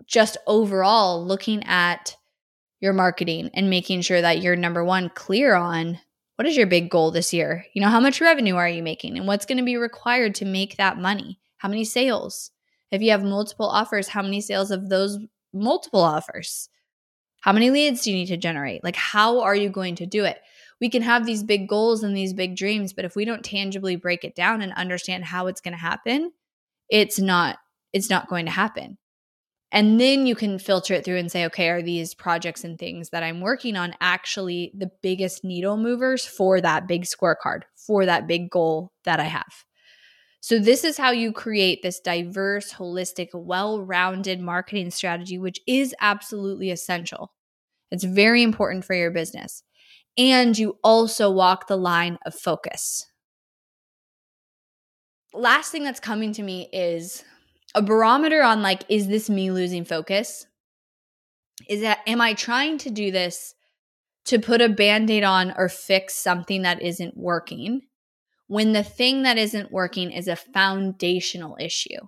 just 0.07 0.39
overall, 0.47 1.25
looking 1.25 1.63
at 1.65 2.17
your 2.81 2.93
marketing 2.93 3.51
and 3.55 3.69
making 3.69 4.03
sure 4.03 4.21
that 4.21 4.41
you're 4.41 4.57
number 4.57 4.85
one, 4.85 5.11
clear 5.15 5.55
on 5.55 5.99
what 6.37 6.47
is 6.47 6.57
your 6.57 6.67
big 6.67 6.89
goal 6.89 7.11
this 7.11 7.35
year? 7.35 7.67
You 7.75 7.83
know, 7.83 7.89
how 7.89 8.01
much 8.01 8.21
revenue 8.21 8.55
are 8.55 8.69
you 8.69 8.83
making 8.83 9.19
and 9.19 9.27
what's 9.27 9.45
going 9.45 9.59
to 9.59 9.65
be 9.65 9.77
required 9.77 10.37
to 10.37 10.45
make 10.45 10.77
that 10.77 10.97
money? 10.97 11.41
How 11.59 11.69
many 11.69 11.85
sales? 11.85 12.51
If 12.91 13.03
you 13.03 13.11
have 13.11 13.23
multiple 13.23 13.67
offers, 13.67 14.09
how 14.09 14.23
many 14.23 14.41
sales 14.41 14.71
of 14.71 14.89
those 14.89 15.19
multiple 15.53 16.01
offers? 16.03 16.69
How 17.41 17.53
many 17.53 17.71
leads 17.71 18.03
do 18.03 18.11
you 18.11 18.17
need 18.17 18.27
to 18.27 18.37
generate? 18.37 18.83
Like, 18.83 18.97
how 18.97 19.41
are 19.41 19.55
you 19.55 19.69
going 19.69 19.95
to 19.97 20.07
do 20.07 20.25
it? 20.25 20.39
we 20.81 20.89
can 20.89 21.03
have 21.03 21.27
these 21.27 21.43
big 21.43 21.69
goals 21.69 22.03
and 22.03 22.17
these 22.17 22.33
big 22.33 22.57
dreams, 22.57 22.93
but 22.93 23.05
if 23.05 23.17
we 23.17 23.25
don't 23.25 23.45
tangibly 23.45 23.97
break 23.97 24.25
it 24.25 24.35
down 24.35 24.63
and 24.63 24.73
understand 24.75 25.25
how 25.25 25.47
it's 25.47 25.61
going 25.61 25.73
to 25.73 25.79
happen, 25.79 26.33
it's 26.89 27.19
not 27.19 27.59
it's 27.93 28.11
not 28.11 28.29
going 28.29 28.45
to 28.47 28.53
happen. 28.53 28.99
And 29.73 30.01
then 30.01 30.27
you 30.27 30.35
can 30.35 30.59
filter 30.59 30.95
it 30.95 31.05
through 31.05 31.19
and 31.19 31.31
say, 31.31 31.45
okay, 31.47 31.69
are 31.69 31.83
these 31.83 32.15
projects 32.15 32.65
and 32.65 32.79
things 32.79 33.11
that 33.11 33.23
I'm 33.23 33.41
working 33.41 33.77
on 33.77 33.95
actually 34.01 34.73
the 34.75 34.91
biggest 35.03 35.45
needle 35.45 35.77
movers 35.77 36.25
for 36.25 36.61
that 36.61 36.87
big 36.87 37.05
scorecard, 37.05 37.63
for 37.77 38.07
that 38.07 38.27
big 38.27 38.51
goal 38.51 38.93
that 39.05 39.21
I 39.21 39.25
have? 39.25 39.65
So, 40.41 40.59
this 40.59 40.85
is 40.85 40.97
how 40.97 41.11
you 41.11 41.33
create 41.33 41.83
this 41.83 42.01
diverse, 42.01 42.73
holistic, 42.73 43.29
well 43.35 43.83
rounded 43.83 44.41
marketing 44.41 44.91
strategy, 44.91 45.39
which 45.39 45.61
is 45.67 45.95
absolutely 46.01 46.71
essential. 46.71 47.33
It's 47.91 48.05
very 48.05 48.43
important 48.43 48.85
for 48.85 48.95
your 48.95 49.11
business 49.11 49.63
and 50.19 50.59
you 50.59 50.79
also 50.83 51.31
walk 51.31 51.69
the 51.69 51.77
line 51.77 52.19
of 52.27 52.35
focus. 52.35 53.07
Last 55.33 55.71
thing 55.71 55.85
that's 55.85 56.01
coming 56.01 56.33
to 56.35 56.43
me 56.43 56.69
is 56.73 57.25
a 57.75 57.83
barometer 57.83 58.43
on 58.43 58.63
like, 58.63 58.83
is 58.89 59.09
this 59.09 59.31
me 59.31 59.51
losing 59.51 59.85
focus? 59.85 60.47
Is 61.69 61.83
that, 61.83 62.01
am 62.07 62.21
I 62.21 62.35
trying 62.35 62.79
to 62.79 62.91
do 62.91 63.11
this 63.11 63.55
to 64.27 64.39
put 64.39 64.61
a 64.61 64.69
band 64.69 65.11
aid 65.11 65.25
on 65.25 65.55
or 65.57 65.69
fix 65.69 66.15
something 66.15 66.63
that 66.63 66.83
isn't 66.83 67.17
working 67.17 67.83
when 68.49 68.73
the 68.73 68.83
thing 68.83 69.23
that 69.23 69.39
isn't 69.39 69.73
working 69.73 70.11
is 70.11 70.29
a 70.29 70.37
foundational 70.37 71.57
issue, 71.61 72.01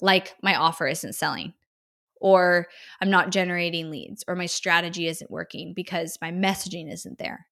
like 0.00 0.34
my 0.42 0.54
offer 0.54 0.86
isn't 0.86 1.14
selling, 1.14 1.52
or 2.20 2.68
I'm 3.00 3.10
not 3.10 3.30
generating 3.30 3.90
leads, 3.90 4.24
or 4.28 4.36
my 4.36 4.46
strategy 4.46 5.08
isn't 5.08 5.30
working 5.30 5.74
because 5.74 6.18
my 6.22 6.30
messaging 6.30 6.92
isn't 6.92 7.18
there 7.18 7.46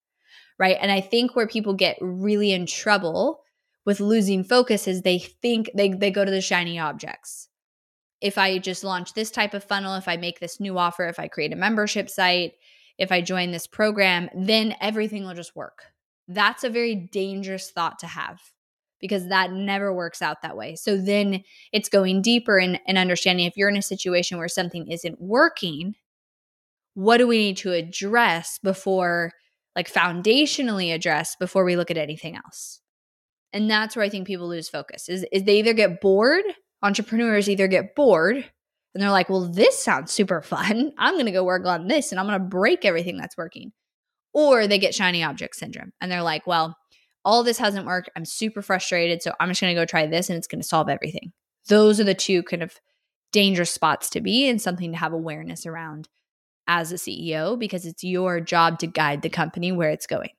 right? 0.57 0.77
And 0.79 0.91
I 0.91 1.01
think 1.01 1.35
where 1.35 1.47
people 1.47 1.73
get 1.73 1.97
really 2.01 2.51
in 2.51 2.65
trouble 2.65 3.41
with 3.85 3.99
losing 3.99 4.43
focus 4.43 4.87
is 4.87 5.01
they 5.01 5.19
think 5.19 5.69
they, 5.75 5.89
they 5.89 6.11
go 6.11 6.25
to 6.25 6.31
the 6.31 6.41
shiny 6.41 6.79
objects. 6.79 7.49
If 8.21 8.37
I 8.37 8.57
just 8.57 8.83
launch 8.83 9.13
this 9.13 9.29
type 9.29 9.53
of 9.53 9.63
funnel, 9.63 9.95
if 9.95 10.07
I 10.07 10.17
make 10.17 10.39
this 10.39 10.59
new 10.59 10.77
offer, 10.77 11.05
if 11.07 11.19
I 11.19 11.27
create 11.27 11.53
a 11.53 11.57
membership 11.57 12.09
site, 12.09 12.53
if 12.97 13.11
I 13.11 13.21
join 13.21 13.51
this 13.51 13.67
program, 13.67 14.29
then 14.33 14.75
everything 14.79 15.25
will 15.25 15.33
just 15.33 15.55
work. 15.55 15.83
That's 16.27 16.63
a 16.63 16.69
very 16.69 16.95
dangerous 16.95 17.71
thought 17.71 17.99
to 17.99 18.07
have 18.07 18.39
because 18.99 19.27
that 19.27 19.51
never 19.51 19.93
works 19.93 20.21
out 20.21 20.41
that 20.41 20.57
way. 20.57 20.75
So 20.75 20.97
then 20.97 21.43
it's 21.71 21.89
going 21.89 22.21
deeper 22.21 22.57
and, 22.57 22.79
and 22.87 22.97
understanding 22.97 23.45
if 23.45 23.57
you're 23.57 23.69
in 23.69 23.77
a 23.77 23.81
situation 23.81 24.37
where 24.37 24.47
something 24.47 24.89
isn't 24.89 25.21
working, 25.21 25.95
what 26.93 27.17
do 27.17 27.27
we 27.27 27.37
need 27.37 27.57
to 27.57 27.73
address 27.73 28.59
before 28.63 29.31
like 29.75 29.91
foundationally 29.91 30.93
address 30.93 31.35
before 31.35 31.65
we 31.65 31.75
look 31.75 31.91
at 31.91 31.97
anything 31.97 32.35
else. 32.35 32.79
And 33.53 33.69
that's 33.69 33.95
where 33.95 34.05
I 34.05 34.09
think 34.09 34.27
people 34.27 34.47
lose 34.47 34.69
focus. 34.69 35.09
Is 35.09 35.25
is 35.31 35.43
they 35.43 35.59
either 35.59 35.73
get 35.73 36.01
bored, 36.01 36.43
entrepreneurs 36.81 37.49
either 37.49 37.67
get 37.67 37.95
bored 37.95 38.37
and 38.37 39.03
they're 39.03 39.11
like, 39.11 39.29
"Well, 39.29 39.51
this 39.51 39.81
sounds 39.83 40.11
super 40.11 40.41
fun. 40.41 40.93
I'm 40.97 41.15
going 41.15 41.25
to 41.25 41.31
go 41.31 41.43
work 41.43 41.65
on 41.65 41.87
this 41.87 42.11
and 42.11 42.19
I'm 42.19 42.27
going 42.27 42.39
to 42.39 42.45
break 42.45 42.85
everything 42.85 43.17
that's 43.17 43.37
working." 43.37 43.71
Or 44.35 44.67
they 44.67 44.77
get 44.77 44.93
shiny 44.93 45.23
object 45.23 45.55
syndrome 45.55 45.93
and 45.99 46.11
they're 46.11 46.21
like, 46.21 46.45
"Well, 46.45 46.77
all 47.23 47.41
this 47.41 47.57
hasn't 47.57 47.87
worked. 47.87 48.09
I'm 48.15 48.25
super 48.25 48.61
frustrated, 48.61 49.23
so 49.23 49.33
I'm 49.39 49.49
just 49.49 49.61
going 49.61 49.73
to 49.73 49.81
go 49.81 49.85
try 49.85 50.05
this 50.05 50.29
and 50.29 50.37
it's 50.37 50.45
going 50.45 50.61
to 50.61 50.67
solve 50.67 50.89
everything." 50.89 51.31
Those 51.69 51.99
are 51.99 52.03
the 52.03 52.13
two 52.13 52.43
kind 52.43 52.61
of 52.61 52.79
dangerous 53.31 53.71
spots 53.71 54.09
to 54.11 54.21
be 54.21 54.47
and 54.47 54.61
something 54.61 54.91
to 54.91 54.97
have 54.97 55.13
awareness 55.13 55.65
around 55.65 56.09
as 56.67 56.91
a 56.91 56.95
CEO 56.95 57.57
because 57.57 57.85
it's 57.85 58.03
your 58.03 58.39
job 58.41 58.79
to 58.79 58.87
guide 58.87 59.21
the 59.21 59.29
company 59.29 59.71
where 59.71 59.89
it's 59.89 60.07
going. 60.07 60.31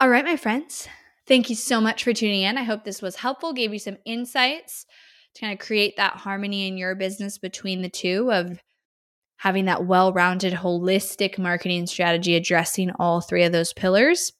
All 0.00 0.08
right, 0.08 0.24
my 0.24 0.36
friends, 0.36 0.88
thank 1.26 1.50
you 1.50 1.56
so 1.56 1.80
much 1.80 2.04
for 2.04 2.12
tuning 2.12 2.42
in. 2.42 2.58
I 2.58 2.62
hope 2.64 2.84
this 2.84 3.02
was 3.02 3.16
helpful, 3.16 3.52
gave 3.52 3.72
you 3.72 3.78
some 3.78 3.98
insights 4.04 4.86
to 5.34 5.40
kind 5.40 5.52
of 5.52 5.64
create 5.64 5.96
that 5.96 6.14
harmony 6.14 6.66
in 6.66 6.76
your 6.76 6.94
business 6.94 7.38
between 7.38 7.82
the 7.82 7.88
two 7.88 8.32
of 8.32 8.60
having 9.38 9.64
that 9.64 9.86
well 9.86 10.12
rounded, 10.12 10.52
holistic 10.52 11.38
marketing 11.38 11.86
strategy 11.86 12.36
addressing 12.36 12.90
all 12.98 13.20
three 13.20 13.44
of 13.44 13.52
those 13.52 13.72
pillars, 13.72 14.32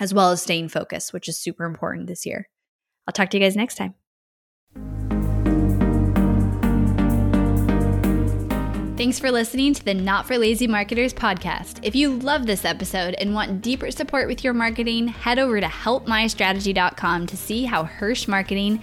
as 0.00 0.12
well 0.12 0.30
as 0.30 0.42
staying 0.42 0.68
focused, 0.68 1.12
which 1.12 1.28
is 1.28 1.38
super 1.38 1.64
important 1.64 2.06
this 2.06 2.26
year. 2.26 2.48
I'll 3.06 3.12
talk 3.12 3.30
to 3.30 3.38
you 3.38 3.44
guys 3.44 3.56
next 3.56 3.76
time. 3.76 3.94
Thanks 8.96 9.18
for 9.18 9.30
listening 9.30 9.74
to 9.74 9.84
the 9.84 9.92
Not 9.92 10.26
for 10.26 10.38
Lazy 10.38 10.66
Marketers 10.66 11.12
podcast. 11.12 11.80
If 11.82 11.94
you 11.94 12.16
love 12.16 12.46
this 12.46 12.64
episode 12.64 13.14
and 13.18 13.34
want 13.34 13.60
deeper 13.60 13.90
support 13.90 14.26
with 14.26 14.42
your 14.42 14.54
marketing, 14.54 15.08
head 15.08 15.38
over 15.38 15.60
to 15.60 15.66
helpmystrategy.com 15.66 17.26
to 17.26 17.36
see 17.36 17.66
how 17.66 17.84
Hirsch 17.84 18.26
Marketing 18.26 18.82